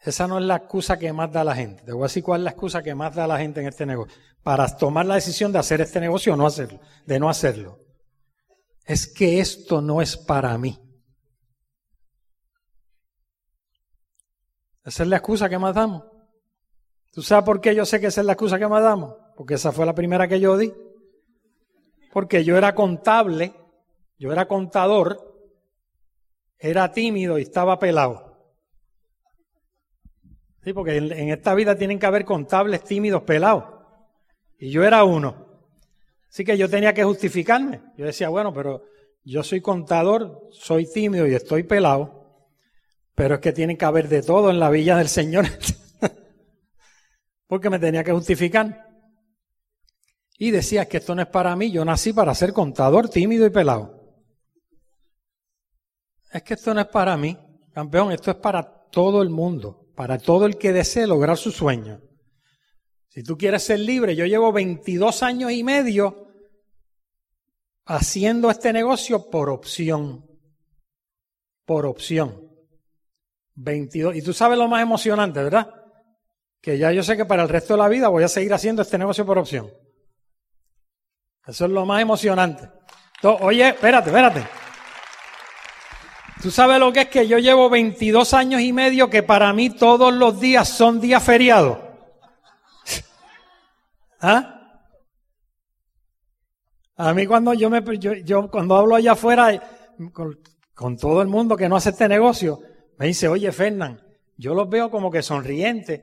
Esa 0.00 0.26
no 0.26 0.38
es 0.38 0.44
la 0.44 0.56
excusa 0.56 0.98
que 0.98 1.12
más 1.12 1.32
da 1.32 1.44
la 1.44 1.54
gente. 1.54 1.82
Te 1.84 1.92
voy 1.92 2.02
a 2.02 2.04
decir 2.04 2.22
cuál 2.22 2.42
es 2.42 2.44
la 2.44 2.50
excusa 2.50 2.82
que 2.82 2.94
más 2.94 3.14
da 3.14 3.26
la 3.26 3.38
gente 3.38 3.60
en 3.60 3.66
este 3.66 3.86
negocio. 3.86 4.14
Para 4.42 4.66
tomar 4.76 5.06
la 5.06 5.16
decisión 5.16 5.50
de 5.52 5.58
hacer 5.58 5.80
este 5.80 6.00
negocio 6.00 6.34
o 6.34 6.36
no 6.36 6.46
hacerlo, 6.46 6.80
de 7.04 7.18
no 7.18 7.28
hacerlo. 7.28 7.80
Es 8.84 9.06
que 9.06 9.40
esto 9.40 9.80
no 9.80 10.00
es 10.00 10.16
para 10.16 10.56
mí. 10.56 10.78
Esa 14.84 15.02
es 15.02 15.08
la 15.08 15.16
excusa 15.16 15.48
que 15.48 15.58
más 15.58 15.74
damos. 15.74 16.04
¿Tú 17.12 17.22
sabes 17.22 17.44
por 17.44 17.60
qué 17.60 17.74
yo 17.74 17.84
sé 17.84 18.00
que 18.00 18.06
esa 18.06 18.20
es 18.20 18.26
la 18.26 18.34
excusa 18.34 18.58
que 18.58 18.68
más 18.68 18.82
damos? 18.82 19.14
Porque 19.36 19.54
esa 19.54 19.72
fue 19.72 19.84
la 19.84 19.94
primera 19.94 20.28
que 20.28 20.40
yo 20.40 20.56
di 20.56 20.72
porque 22.12 22.44
yo 22.44 22.56
era 22.56 22.74
contable, 22.74 23.54
yo 24.18 24.32
era 24.32 24.48
contador, 24.48 25.28
era 26.58 26.90
tímido 26.92 27.38
y 27.38 27.42
estaba 27.42 27.78
pelado. 27.78 28.28
Sí, 30.64 30.72
porque 30.72 30.96
en, 30.96 31.30
esta 31.30 31.54
vida 31.54 31.76
tienen 31.76 31.98
que 31.98 32.06
haber 32.06 32.24
contables 32.24 32.82
tímidos 32.82 33.22
pelados. 33.22 33.64
Y 34.58 34.70
yo 34.70 34.84
era 34.84 35.04
uno. 35.04 35.46
Así 36.28 36.44
que 36.44 36.58
yo 36.58 36.68
tenía 36.68 36.92
que 36.92 37.04
justificarme. 37.04 37.80
Yo 37.96 38.04
decía, 38.04 38.28
bueno, 38.28 38.52
pero 38.52 38.84
yo 39.24 39.42
soy 39.42 39.60
contador, 39.60 40.48
soy 40.50 40.90
tímido 40.90 41.26
y 41.26 41.34
estoy 41.34 41.62
pelado, 41.62 42.44
pero 43.14 43.36
es 43.36 43.40
que 43.40 43.52
tienen 43.52 43.76
que 43.76 43.84
haber 43.84 44.08
de 44.08 44.22
todo 44.22 44.50
en 44.50 44.58
la 44.58 44.68
villa 44.68 44.96
del 44.96 45.08
Señor. 45.08 45.46
porque 47.46 47.70
me 47.70 47.78
tenía 47.78 48.04
que 48.04 48.12
justificar. 48.12 48.87
Y 50.38 50.52
decía 50.52 50.86
que 50.86 50.98
esto 50.98 51.16
no 51.16 51.22
es 51.22 51.28
para 51.28 51.54
mí, 51.56 51.72
yo 51.72 51.84
nací 51.84 52.12
para 52.12 52.34
ser 52.34 52.52
contador 52.52 53.08
tímido 53.08 53.44
y 53.44 53.50
pelado. 53.50 53.98
Es 56.32 56.42
que 56.44 56.54
esto 56.54 56.72
no 56.72 56.80
es 56.80 56.86
para 56.86 57.16
mí, 57.16 57.36
campeón, 57.72 58.12
esto 58.12 58.30
es 58.30 58.36
para 58.36 58.62
todo 58.62 59.20
el 59.20 59.30
mundo, 59.30 59.90
para 59.96 60.16
todo 60.16 60.46
el 60.46 60.56
que 60.56 60.72
desee 60.72 61.08
lograr 61.08 61.36
su 61.36 61.50
sueño. 61.50 62.00
Si 63.08 63.24
tú 63.24 63.36
quieres 63.36 63.64
ser 63.64 63.80
libre, 63.80 64.14
yo 64.14 64.26
llevo 64.26 64.52
22 64.52 65.24
años 65.24 65.50
y 65.50 65.64
medio 65.64 66.28
haciendo 67.86 68.48
este 68.48 68.72
negocio 68.72 69.28
por 69.30 69.50
opción. 69.50 70.24
Por 71.64 71.84
opción. 71.84 72.48
22. 73.56 74.14
Y 74.14 74.22
tú 74.22 74.32
sabes 74.32 74.56
lo 74.56 74.68
más 74.68 74.82
emocionante, 74.82 75.42
¿verdad? 75.42 75.68
Que 76.60 76.78
ya 76.78 76.92
yo 76.92 77.02
sé 77.02 77.16
que 77.16 77.24
para 77.24 77.42
el 77.42 77.48
resto 77.48 77.74
de 77.74 77.78
la 77.78 77.88
vida 77.88 78.06
voy 78.06 78.22
a 78.22 78.28
seguir 78.28 78.52
haciendo 78.54 78.82
este 78.82 78.98
negocio 78.98 79.26
por 79.26 79.38
opción. 79.38 79.72
Eso 81.48 81.64
es 81.64 81.70
lo 81.70 81.86
más 81.86 82.02
emocionante. 82.02 82.68
oye, 83.22 83.68
espérate, 83.68 84.10
espérate. 84.10 84.46
Tú 86.42 86.50
sabes 86.50 86.78
lo 86.78 86.92
que 86.92 87.00
es 87.00 87.08
que 87.08 87.26
yo 87.26 87.38
llevo 87.38 87.70
22 87.70 88.34
años 88.34 88.60
y 88.60 88.72
medio 88.72 89.08
que 89.08 89.22
para 89.22 89.52
mí 89.54 89.70
todos 89.70 90.12
los 90.12 90.38
días 90.38 90.68
son 90.68 91.00
días 91.00 91.22
feriados. 91.22 91.78
¿Ah? 94.20 94.54
A 96.96 97.14
mí 97.14 97.26
cuando 97.26 97.54
yo 97.54 97.70
me 97.70 97.82
yo, 97.98 98.50
cuando 98.50 98.76
hablo 98.76 98.94
allá 98.94 99.12
afuera 99.12 99.62
con, 100.12 100.38
con, 100.74 100.96
todo 100.96 101.22
el 101.22 101.28
mundo 101.28 101.56
que 101.56 101.68
no 101.68 101.76
hace 101.76 101.90
este 101.90 102.08
negocio, 102.08 102.60
me 102.98 103.06
dice, 103.06 103.26
oye 103.26 103.50
Fernán, 103.52 104.00
yo 104.36 104.52
los 104.52 104.68
veo 104.68 104.90
como 104.90 105.10
que 105.10 105.22
sonrientes. 105.22 106.02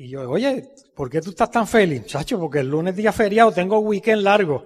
Y 0.00 0.10
yo, 0.10 0.30
oye, 0.30 0.76
¿por 0.94 1.10
qué 1.10 1.20
tú 1.20 1.30
estás 1.30 1.50
tan 1.50 1.66
feliz? 1.66 2.06
Chacho, 2.06 2.38
porque 2.38 2.60
el 2.60 2.68
lunes 2.68 2.94
día 2.94 3.12
feriado 3.12 3.50
tengo 3.50 3.80
weekend 3.80 4.22
largo. 4.22 4.64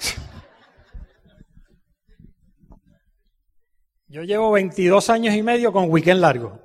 Yo 4.08 4.24
llevo 4.24 4.50
22 4.50 5.10
años 5.10 5.36
y 5.36 5.44
medio 5.44 5.72
con 5.72 5.88
weekend 5.88 6.20
largo. 6.20 6.60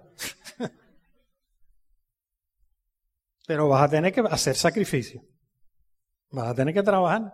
Pero 3.46 3.70
vas 3.70 3.84
a 3.84 3.90
tener 3.90 4.12
que 4.12 4.22
hacer 4.22 4.56
sacrificio. 4.56 5.22
Vas 6.32 6.48
a 6.48 6.56
tener 6.56 6.74
que 6.74 6.82
trabajar 6.82 7.32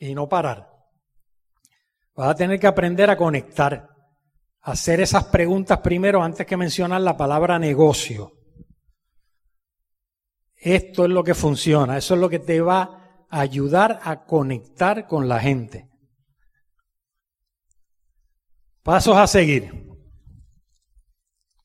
y 0.00 0.12
no 0.12 0.28
parar. 0.28 0.68
Vas 2.16 2.30
a 2.30 2.34
tener 2.34 2.58
que 2.58 2.66
aprender 2.66 3.10
a 3.10 3.16
conectar, 3.16 3.90
a 4.62 4.72
hacer 4.72 5.00
esas 5.00 5.26
preguntas 5.26 5.78
primero 5.78 6.20
antes 6.20 6.44
que 6.44 6.56
mencionar 6.56 7.00
la 7.00 7.16
palabra 7.16 7.60
negocio. 7.60 8.39
Esto 10.60 11.04
es 11.04 11.10
lo 11.10 11.24
que 11.24 11.34
funciona, 11.34 11.96
eso 11.96 12.14
es 12.14 12.20
lo 12.20 12.28
que 12.28 12.38
te 12.38 12.60
va 12.60 13.24
a 13.30 13.40
ayudar 13.40 13.98
a 14.02 14.24
conectar 14.26 15.06
con 15.06 15.26
la 15.26 15.40
gente. 15.40 15.88
Pasos 18.82 19.16
a 19.16 19.26
seguir. 19.26 19.88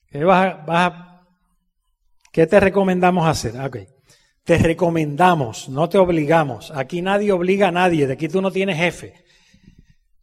¿Qué, 0.08 0.26
¿Qué 2.32 2.48
te 2.48 2.60
recomendamos 2.62 3.28
hacer? 3.28 3.60
Okay. 3.60 3.88
Te 4.46 4.60
recomendamos, 4.60 5.68
no 5.68 5.90
te 5.90 5.98
obligamos. 5.98 6.72
Aquí 6.72 7.02
nadie 7.02 7.34
obliga 7.34 7.68
a 7.68 7.72
nadie, 7.72 8.08
de 8.08 8.14
aquí 8.14 8.30
tú 8.30 8.42
no 8.42 8.52
tienes 8.52 8.78
jefe. 8.78 9.26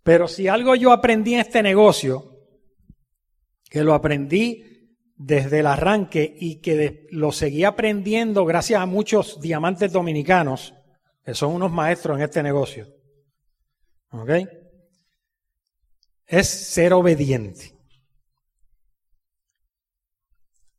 Pero 0.03 0.29
si 0.29 0.49
algo 0.49 0.75
yo 0.77 0.93
aprendí 0.93 1.35
en 1.35 1.41
este 1.41 1.63
negocio, 1.63 2.39
que 3.69 3.85
lo 3.85 3.93
aprendí 3.93 4.72
desde 5.25 5.61
el 5.61 5.67
arranque 5.67 6.37
y 6.41 6.57
que 6.57 7.07
lo 7.11 7.31
seguí 7.31 7.65
aprendiendo 7.65 8.45
gracias 8.45 8.81
a 8.81 8.87
muchos 8.87 9.41
diamantes 9.41 9.93
dominicanos, 9.93 10.75
que 11.25 11.35
son 11.35 11.55
unos 11.55 11.71
maestros 11.71 12.17
en 12.17 12.25
este 12.25 12.43
negocio. 12.43 12.89
¿Ok? 14.11 14.31
Es 16.27 16.49
ser 16.49 16.93
obediente. 16.93 17.79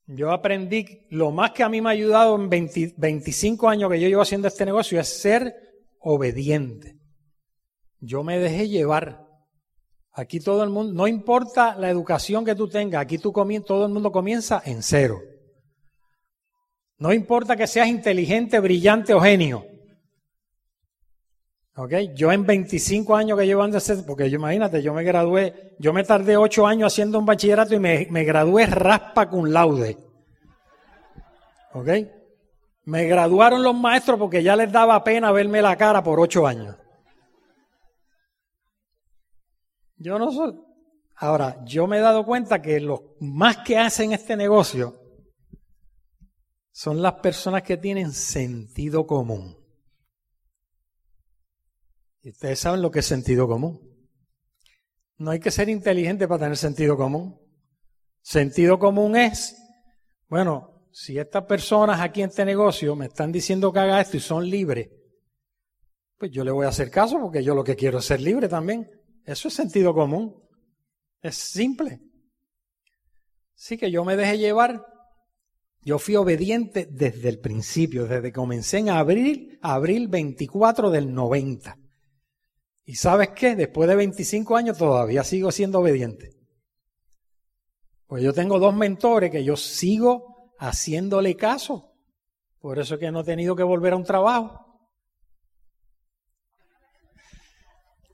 Yo 0.06 0.32
aprendí, 0.32 1.08
lo 1.10 1.32
más 1.32 1.52
que 1.52 1.64
a 1.64 1.70
mí 1.70 1.80
me 1.80 1.90
ha 1.90 1.94
ayudado 1.94 2.36
en 2.36 2.50
25 2.50 3.70
años 3.70 3.90
que 3.90 4.02
yo 4.02 4.10
llevo 4.10 4.22
haciendo 4.22 4.50
este 4.50 4.66
negocio 4.66 5.00
es 5.00 5.08
ser 5.08 5.56
obediente. 6.00 6.98
Yo 8.00 8.24
me 8.24 8.38
dejé 8.38 8.68
llevar. 8.68 9.23
Aquí 10.16 10.40
todo 10.40 10.64
el 10.64 10.70
mundo, 10.70 10.94
no 10.94 11.08
importa 11.08 11.76
la 11.76 11.90
educación 11.90 12.46
que 12.46 12.54
tú 12.54 12.68
tengas, 12.68 13.02
aquí 13.02 13.18
tú 13.18 13.34
todo 13.66 13.86
el 13.86 13.92
mundo 13.92 14.12
comienza 14.12 14.62
en 14.64 14.84
cero. 14.84 15.20
No 17.00 17.12
importa 17.12 17.56
que 17.56 17.66
seas 17.66 17.88
inteligente, 17.88 18.60
brillante 18.60 19.14
o 19.14 19.20
genio. 19.20 19.66
¿Ok? 21.76 21.94
Yo 22.16 22.32
en 22.32 22.46
25 22.46 23.16
años 23.16 23.40
que 23.40 23.48
llevo 23.48 23.64
antes, 23.64 24.04
porque 24.06 24.30
yo 24.30 24.38
imagínate, 24.38 24.84
yo 24.84 24.94
me 24.94 25.04
gradué, 25.04 25.76
yo 25.80 25.92
me 25.92 26.04
tardé 26.04 26.38
8 26.38 26.68
años 26.68 26.94
haciendo 26.94 27.18
un 27.18 27.26
bachillerato 27.26 27.74
y 27.74 27.80
me, 27.80 28.08
me 28.12 28.24
gradué 28.24 28.68
raspa 28.68 29.28
con 29.28 29.52
laude. 29.52 29.98
¿Ok? 31.74 31.90
Me 32.86 33.06
graduaron 33.06 33.64
los 33.64 33.74
maestros 33.74 34.20
porque 34.20 34.44
ya 34.44 34.56
les 34.56 34.72
daba 34.72 35.04
pena 35.04 35.32
verme 35.32 35.64
la 35.64 35.76
cara 35.76 36.04
por 36.04 36.20
8 36.20 36.46
años. 36.46 36.76
Yo 40.04 40.20
no 40.20 40.32
soy. 40.32 40.54
Ahora, 41.16 41.64
yo 41.64 41.88
me 41.88 41.98
he 41.98 42.02
dado 42.02 42.26
cuenta 42.26 42.62
que 42.62 42.80
los 42.82 43.00
más 43.22 43.58
que 43.60 43.78
hacen 43.78 44.12
este 44.12 44.36
negocio 44.36 45.00
son 46.72 47.02
las 47.02 47.14
personas 47.14 47.64
que 47.64 47.78
tienen 47.78 48.12
sentido 48.12 49.08
común. 49.08 49.56
Y 52.22 52.32
ustedes 52.32 52.60
saben 52.60 52.82
lo 52.82 52.92
que 52.92 53.00
es 53.00 53.06
sentido 53.06 53.48
común. 53.48 53.80
No 55.18 55.32
hay 55.32 55.40
que 55.40 55.52
ser 55.52 55.70
inteligente 55.70 56.28
para 56.28 56.40
tener 56.40 56.58
sentido 56.58 56.98
común. 56.98 57.40
Sentido 58.22 58.80
común 58.80 59.16
es, 59.16 59.56
bueno, 60.28 60.86
si 60.92 61.18
estas 61.18 61.46
personas 61.46 62.02
aquí 62.02 62.22
en 62.22 62.30
este 62.30 62.44
negocio 62.44 62.96
me 62.96 63.06
están 63.06 63.32
diciendo 63.32 63.72
que 63.72 63.80
haga 63.80 64.02
esto 64.02 64.18
y 64.18 64.20
son 64.20 64.50
libres, 64.50 64.90
pues 66.18 66.30
yo 66.32 66.44
le 66.44 66.52
voy 66.52 66.66
a 66.66 66.70
hacer 66.70 66.92
caso 66.92 67.20
porque 67.22 67.44
yo 67.44 67.56
lo 67.56 67.64
que 67.64 67.76
quiero 67.78 68.00
es 68.00 68.06
ser 68.06 68.20
libre 68.20 68.50
también. 68.50 69.03
Eso 69.26 69.48
es 69.48 69.54
sentido 69.54 69.94
común. 69.94 70.36
Es 71.22 71.36
simple. 71.36 72.02
Sí 73.56 73.78
que 73.78 73.92
yo 73.92 74.04
me 74.04 74.16
dejé 74.16 74.38
llevar. 74.38 74.86
Yo 75.82 76.00
fui 76.00 76.16
obediente 76.16 76.88
desde 76.90 77.30
el 77.30 77.40
principio, 77.40 78.04
desde 78.04 78.24
que 78.24 78.34
comencé 78.34 78.78
en 78.78 78.90
abril, 78.90 79.60
abril 79.62 80.08
24 80.08 80.90
del 80.90 81.14
90. 81.14 81.78
Y 82.86 82.96
sabes 82.96 83.30
qué, 83.30 83.56
después 83.56 83.90
de 83.90 83.96
25 83.96 84.56
años 84.56 84.78
todavía 84.78 85.24
sigo 85.24 85.52
siendo 85.52 85.80
obediente. 85.80 86.32
Pues 88.08 88.24
yo 88.24 88.34
tengo 88.34 88.60
dos 88.60 88.76
mentores 88.76 89.32
que 89.32 89.44
yo 89.44 89.56
sigo 89.56 90.54
haciéndole 90.60 91.36
caso. 91.36 91.94
Por 92.60 92.80
eso 92.80 92.96
es 92.96 93.00
que 93.00 93.12
no 93.12 93.22
he 93.22 93.26
tenido 93.26 93.56
que 93.56 93.64
volver 93.64 93.94
a 93.94 93.98
un 93.98 94.04
trabajo. 94.04 94.63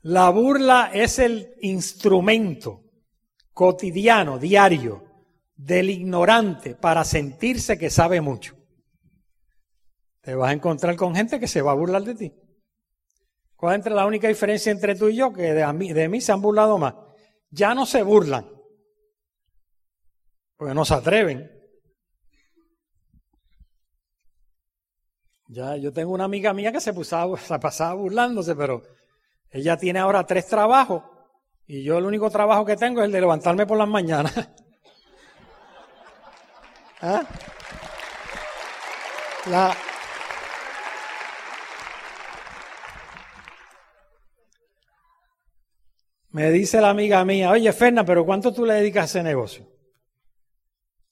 La 0.02 0.30
burla 0.30 0.90
es 0.94 1.18
el 1.18 1.54
instrumento 1.60 2.84
cotidiano, 3.52 4.38
diario, 4.38 5.04
del 5.54 5.90
ignorante 5.90 6.74
para 6.74 7.04
sentirse 7.04 7.78
que 7.78 7.90
sabe 7.90 8.20
mucho. 8.20 8.56
Te 10.22 10.34
vas 10.34 10.50
a 10.50 10.54
encontrar 10.54 10.96
con 10.96 11.14
gente 11.14 11.38
que 11.38 11.48
se 11.48 11.60
va 11.60 11.72
a 11.72 11.76
burlar 11.76 12.02
de 12.02 12.14
ti. 12.14 12.32
¿Cuál 13.56 13.80
es 13.80 13.86
la 13.86 14.06
única 14.06 14.28
diferencia 14.28 14.72
entre 14.72 14.94
tú 14.94 15.08
y 15.08 15.16
yo? 15.16 15.32
Que 15.34 15.52
de 15.52 15.70
mí, 15.74 15.92
de 15.92 16.08
mí 16.08 16.22
se 16.22 16.32
han 16.32 16.40
burlado 16.40 16.78
más. 16.78 16.94
Ya 17.50 17.74
no 17.74 17.84
se 17.84 18.02
burlan. 18.02 18.48
Porque 20.56 20.74
no 20.74 20.86
se 20.86 20.94
atreven. 20.94 21.50
Ya, 25.48 25.76
yo 25.76 25.92
tengo 25.92 26.12
una 26.12 26.24
amiga 26.24 26.54
mía 26.54 26.72
que 26.72 26.80
se, 26.80 26.94
se 27.04 27.58
pasaba 27.58 27.94
burlándose, 27.94 28.54
pero 28.54 28.82
ella 29.50 29.76
tiene 29.76 29.98
ahora 29.98 30.26
tres 30.26 30.46
trabajos 30.46 31.02
y 31.66 31.82
yo 31.82 31.98
el 31.98 32.04
único 32.04 32.30
trabajo 32.30 32.64
que 32.64 32.76
tengo 32.76 33.00
es 33.00 33.06
el 33.06 33.12
de 33.12 33.20
levantarme 33.20 33.66
por 33.66 33.78
las 33.78 33.88
mañanas. 33.88 34.32
¿Ah? 37.02 37.22
Me 46.30 46.50
dice 46.52 46.80
la 46.80 46.90
amiga 46.90 47.24
mía, 47.24 47.50
oye 47.50 47.72
Ferna, 47.72 48.04
pero 48.04 48.24
¿cuánto 48.24 48.52
tú 48.52 48.64
le 48.64 48.74
dedicas 48.74 49.02
a 49.02 49.06
ese 49.06 49.22
negocio? 49.22 49.66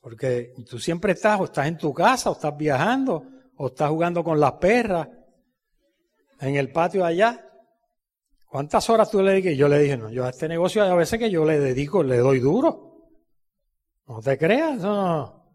Porque 0.00 0.54
tú 0.68 0.78
siempre 0.78 1.12
estás, 1.12 1.40
o 1.40 1.44
estás 1.44 1.66
en 1.66 1.76
tu 1.76 1.92
casa, 1.92 2.30
o 2.30 2.34
estás 2.34 2.56
viajando, 2.56 3.26
o 3.56 3.66
estás 3.66 3.90
jugando 3.90 4.22
con 4.22 4.38
las 4.38 4.52
perras 4.52 5.08
en 6.40 6.56
el 6.56 6.70
patio 6.70 7.04
allá. 7.04 7.47
¿Cuántas 8.48 8.88
horas 8.88 9.10
tú 9.10 9.22
le 9.22 9.32
dediques? 9.32 9.56
Yo 9.58 9.68
le 9.68 9.78
dije, 9.78 9.96
no, 9.96 10.10
yo 10.10 10.24
a 10.24 10.30
este 10.30 10.48
negocio 10.48 10.82
a 10.82 10.94
veces 10.94 11.18
que 11.18 11.30
yo 11.30 11.44
le 11.44 11.60
dedico, 11.60 12.02
le 12.02 12.16
doy 12.16 12.40
duro. 12.40 13.10
No 14.06 14.20
te 14.20 14.38
creas, 14.38 14.80
no. 14.80 15.52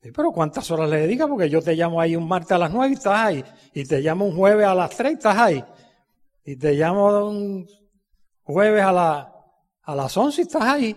pero 0.00 0.30
¿cuántas 0.30 0.70
horas 0.70 0.90
le 0.90 0.98
dedicas? 0.98 1.26
Porque 1.26 1.48
yo 1.48 1.62
te 1.62 1.74
llamo 1.74 2.00
ahí 2.00 2.14
un 2.16 2.28
martes 2.28 2.52
a 2.52 2.58
las 2.58 2.70
nueve 2.70 2.92
y 2.92 2.96
estás 2.96 3.18
ahí. 3.18 3.44
Y 3.72 3.84
te 3.86 4.00
llamo 4.00 4.26
un 4.26 4.36
jueves 4.36 4.66
a 4.66 4.74
las 4.74 4.90
tres 4.90 5.12
y 5.12 5.14
estás 5.14 5.38
ahí. 5.38 5.64
Y 6.44 6.56
te 6.56 6.74
llamo 6.74 7.28
un 7.30 7.66
jueves 8.42 8.82
a, 8.82 8.92
la, 8.92 9.34
a 9.82 9.94
las 9.94 10.14
once 10.18 10.42
y 10.42 10.44
estás 10.44 10.62
ahí. 10.62 10.96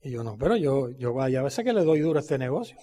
Y 0.00 0.10
yo, 0.10 0.24
no, 0.24 0.38
pero 0.38 0.56
yo, 0.56 0.88
yo 0.90 1.20
a 1.20 1.28
veces 1.28 1.62
que 1.62 1.72
le 1.74 1.84
doy 1.84 2.00
duro 2.00 2.18
a 2.18 2.22
este 2.22 2.38
negocio. 2.38 2.78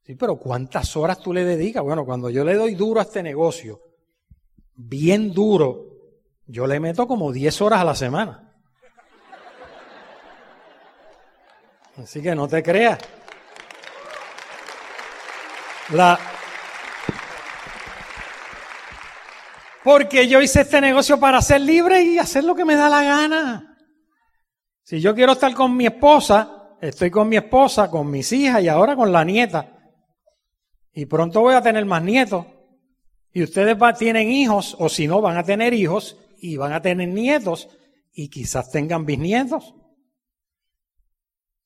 Sí, 0.00 0.14
pero 0.14 0.36
¿cuántas 0.36 0.96
horas 0.96 1.18
tú 1.18 1.34
le 1.34 1.44
dedicas? 1.44 1.82
Bueno, 1.82 2.06
cuando 2.06 2.30
yo 2.30 2.44
le 2.44 2.54
doy 2.54 2.74
duro 2.74 3.00
a 3.00 3.02
este 3.02 3.22
negocio, 3.22 3.78
bien 4.74 5.32
duro, 5.32 5.89
yo 6.50 6.66
le 6.66 6.80
meto 6.80 7.06
como 7.06 7.32
10 7.32 7.60
horas 7.60 7.80
a 7.80 7.84
la 7.84 7.94
semana. 7.94 8.52
Así 11.96 12.20
que 12.20 12.34
no 12.34 12.48
te 12.48 12.62
creas. 12.62 12.98
La... 15.92 16.18
Porque 19.84 20.26
yo 20.28 20.40
hice 20.40 20.62
este 20.62 20.80
negocio 20.80 21.20
para 21.20 21.40
ser 21.40 21.60
libre 21.60 22.02
y 22.02 22.18
hacer 22.18 22.44
lo 22.44 22.54
que 22.54 22.64
me 22.64 22.74
da 22.74 22.88
la 22.88 23.02
gana. 23.02 23.76
Si 24.82 25.00
yo 25.00 25.14
quiero 25.14 25.32
estar 25.32 25.54
con 25.54 25.76
mi 25.76 25.86
esposa, 25.86 26.76
estoy 26.80 27.10
con 27.10 27.28
mi 27.28 27.36
esposa, 27.36 27.90
con 27.90 28.10
mis 28.10 28.32
hijas 28.32 28.62
y 28.62 28.68
ahora 28.68 28.96
con 28.96 29.12
la 29.12 29.24
nieta. 29.24 29.72
Y 30.92 31.06
pronto 31.06 31.42
voy 31.42 31.54
a 31.54 31.62
tener 31.62 31.84
más 31.84 32.02
nietos. 32.02 32.44
Y 33.32 33.44
ustedes 33.44 33.76
tienen 33.96 34.30
hijos, 34.30 34.76
o 34.80 34.88
si 34.88 35.06
no, 35.06 35.20
van 35.20 35.36
a 35.36 35.44
tener 35.44 35.72
hijos 35.72 36.16
y 36.40 36.56
van 36.56 36.72
a 36.72 36.82
tener 36.82 37.08
nietos 37.08 37.68
y 38.12 38.28
quizás 38.28 38.70
tengan 38.70 39.04
bisnietos. 39.04 39.74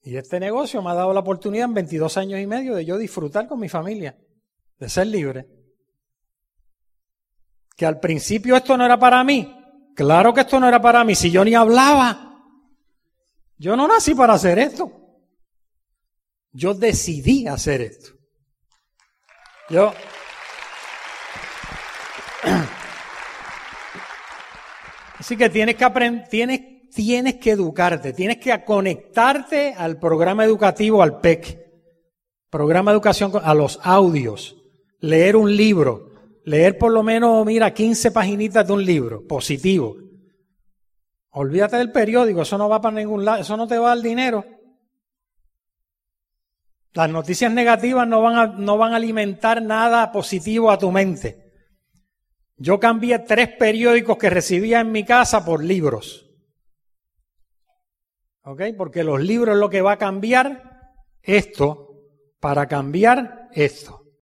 Y 0.03 0.17
este 0.17 0.39
negocio 0.39 0.83
me 0.83 0.91
ha 0.91 0.95
dado 0.95 1.15
la 1.15 1.21
oportunidad 1.21 1.67
en 1.67 1.75
22 1.75 2.17
años 2.19 2.41
y 2.41 2.47
medio 2.47 2.75
de 2.75 2.85
yo 2.85 2.99
disfrutar 2.99 3.49
con 3.49 3.59
mi 3.59 3.69
familia, 3.71 4.19
de 4.79 4.89
ser 4.89 5.07
libre. 5.07 5.49
Que 7.75 7.87
al 7.87 7.99
principio 7.99 8.55
esto 8.57 8.77
no 8.77 8.85
era 8.85 8.99
para 8.99 9.25
mí. 9.25 9.57
Claro 9.97 10.35
que 10.35 10.43
esto 10.43 10.61
no 10.61 10.69
era 10.69 10.81
para 10.81 11.05
mí, 11.05 11.15
si 11.15 11.31
yo 11.31 11.45
ni 11.45 11.55
hablaba. 11.55 12.35
Yo 13.57 13.77
no 13.77 13.89
nací 13.89 14.15
para 14.15 14.35
hacer 14.35 14.59
esto. 14.59 14.93
Yo 16.53 16.75
decidí 16.75 17.47
hacer 17.47 17.81
esto. 17.81 18.11
Yo. 19.71 19.93
Así 25.19 25.37
que 25.37 25.49
tienes 25.49 25.77
que 25.77 25.85
aprender, 25.85 26.29
tienes, 26.29 26.91
tienes 26.91 27.35
que 27.35 27.53
educarte, 27.53 28.13
tienes 28.13 28.39
que 28.39 28.65
conectarte 28.65 29.75
al 29.77 29.99
programa 29.99 30.45
educativo, 30.45 31.03
al 31.03 31.21
PEC, 31.21 31.59
programa 32.51 32.91
de 32.91 32.97
educación, 32.97 33.33
a 33.43 33.55
los 33.55 33.79
audios, 33.83 34.57
leer 35.01 35.37
un 35.37 35.57
libro, 35.57 36.11
leer 36.45 36.79
por 36.79 36.93
lo 36.93 37.03
menos, 37.03 37.45
mira, 37.47 37.73
15 37.73 38.11
paginitas 38.11 38.67
de 38.67 38.73
un 38.73 38.85
libro, 38.85 39.27
positivo. 39.27 39.97
Olvídate 41.31 41.77
del 41.77 41.93
periódico, 41.93 42.43
eso 42.43 42.59
no 42.59 42.69
va 42.69 42.81
para 42.81 42.97
ningún 42.97 43.25
lado, 43.25 43.41
eso 43.41 43.57
no 43.57 43.67
te 43.67 43.79
va 43.79 43.93
al 43.93 44.03
dinero. 44.03 44.45
Las 46.93 47.11
noticias 47.11 47.53
negativas 47.53 48.07
no 48.07 48.23
van, 48.23 48.37
a, 48.37 48.47
no 48.47 48.79
van 48.79 48.93
a 48.93 48.97
alimentar 48.97 49.61
nada 49.61 50.13
positivo 50.13 50.71
a 50.71 50.79
tu 50.79 50.93
mente. 50.93 51.44
Yo 52.57 52.79
cambié 52.79 53.19
tres 53.21 53.49
periódicos 53.59 54.17
que 54.17 54.31
recibía 54.31 54.81
en 54.81 54.93
mi 54.93 55.05
casa 55.05 55.45
por 55.45 55.63
libros. 55.63 56.31
¿Ok? 58.43 58.63
Porque 58.77 59.03
los 59.03 59.21
libros 59.21 59.55
es 59.55 59.61
lo 59.61 59.71
que 59.71 59.83
va 59.83 59.93
a 59.93 59.99
cambiar 59.99 60.95
esto 61.23 61.97
para 62.41 62.69
cambiar 62.69 63.49
esto. 63.53 64.04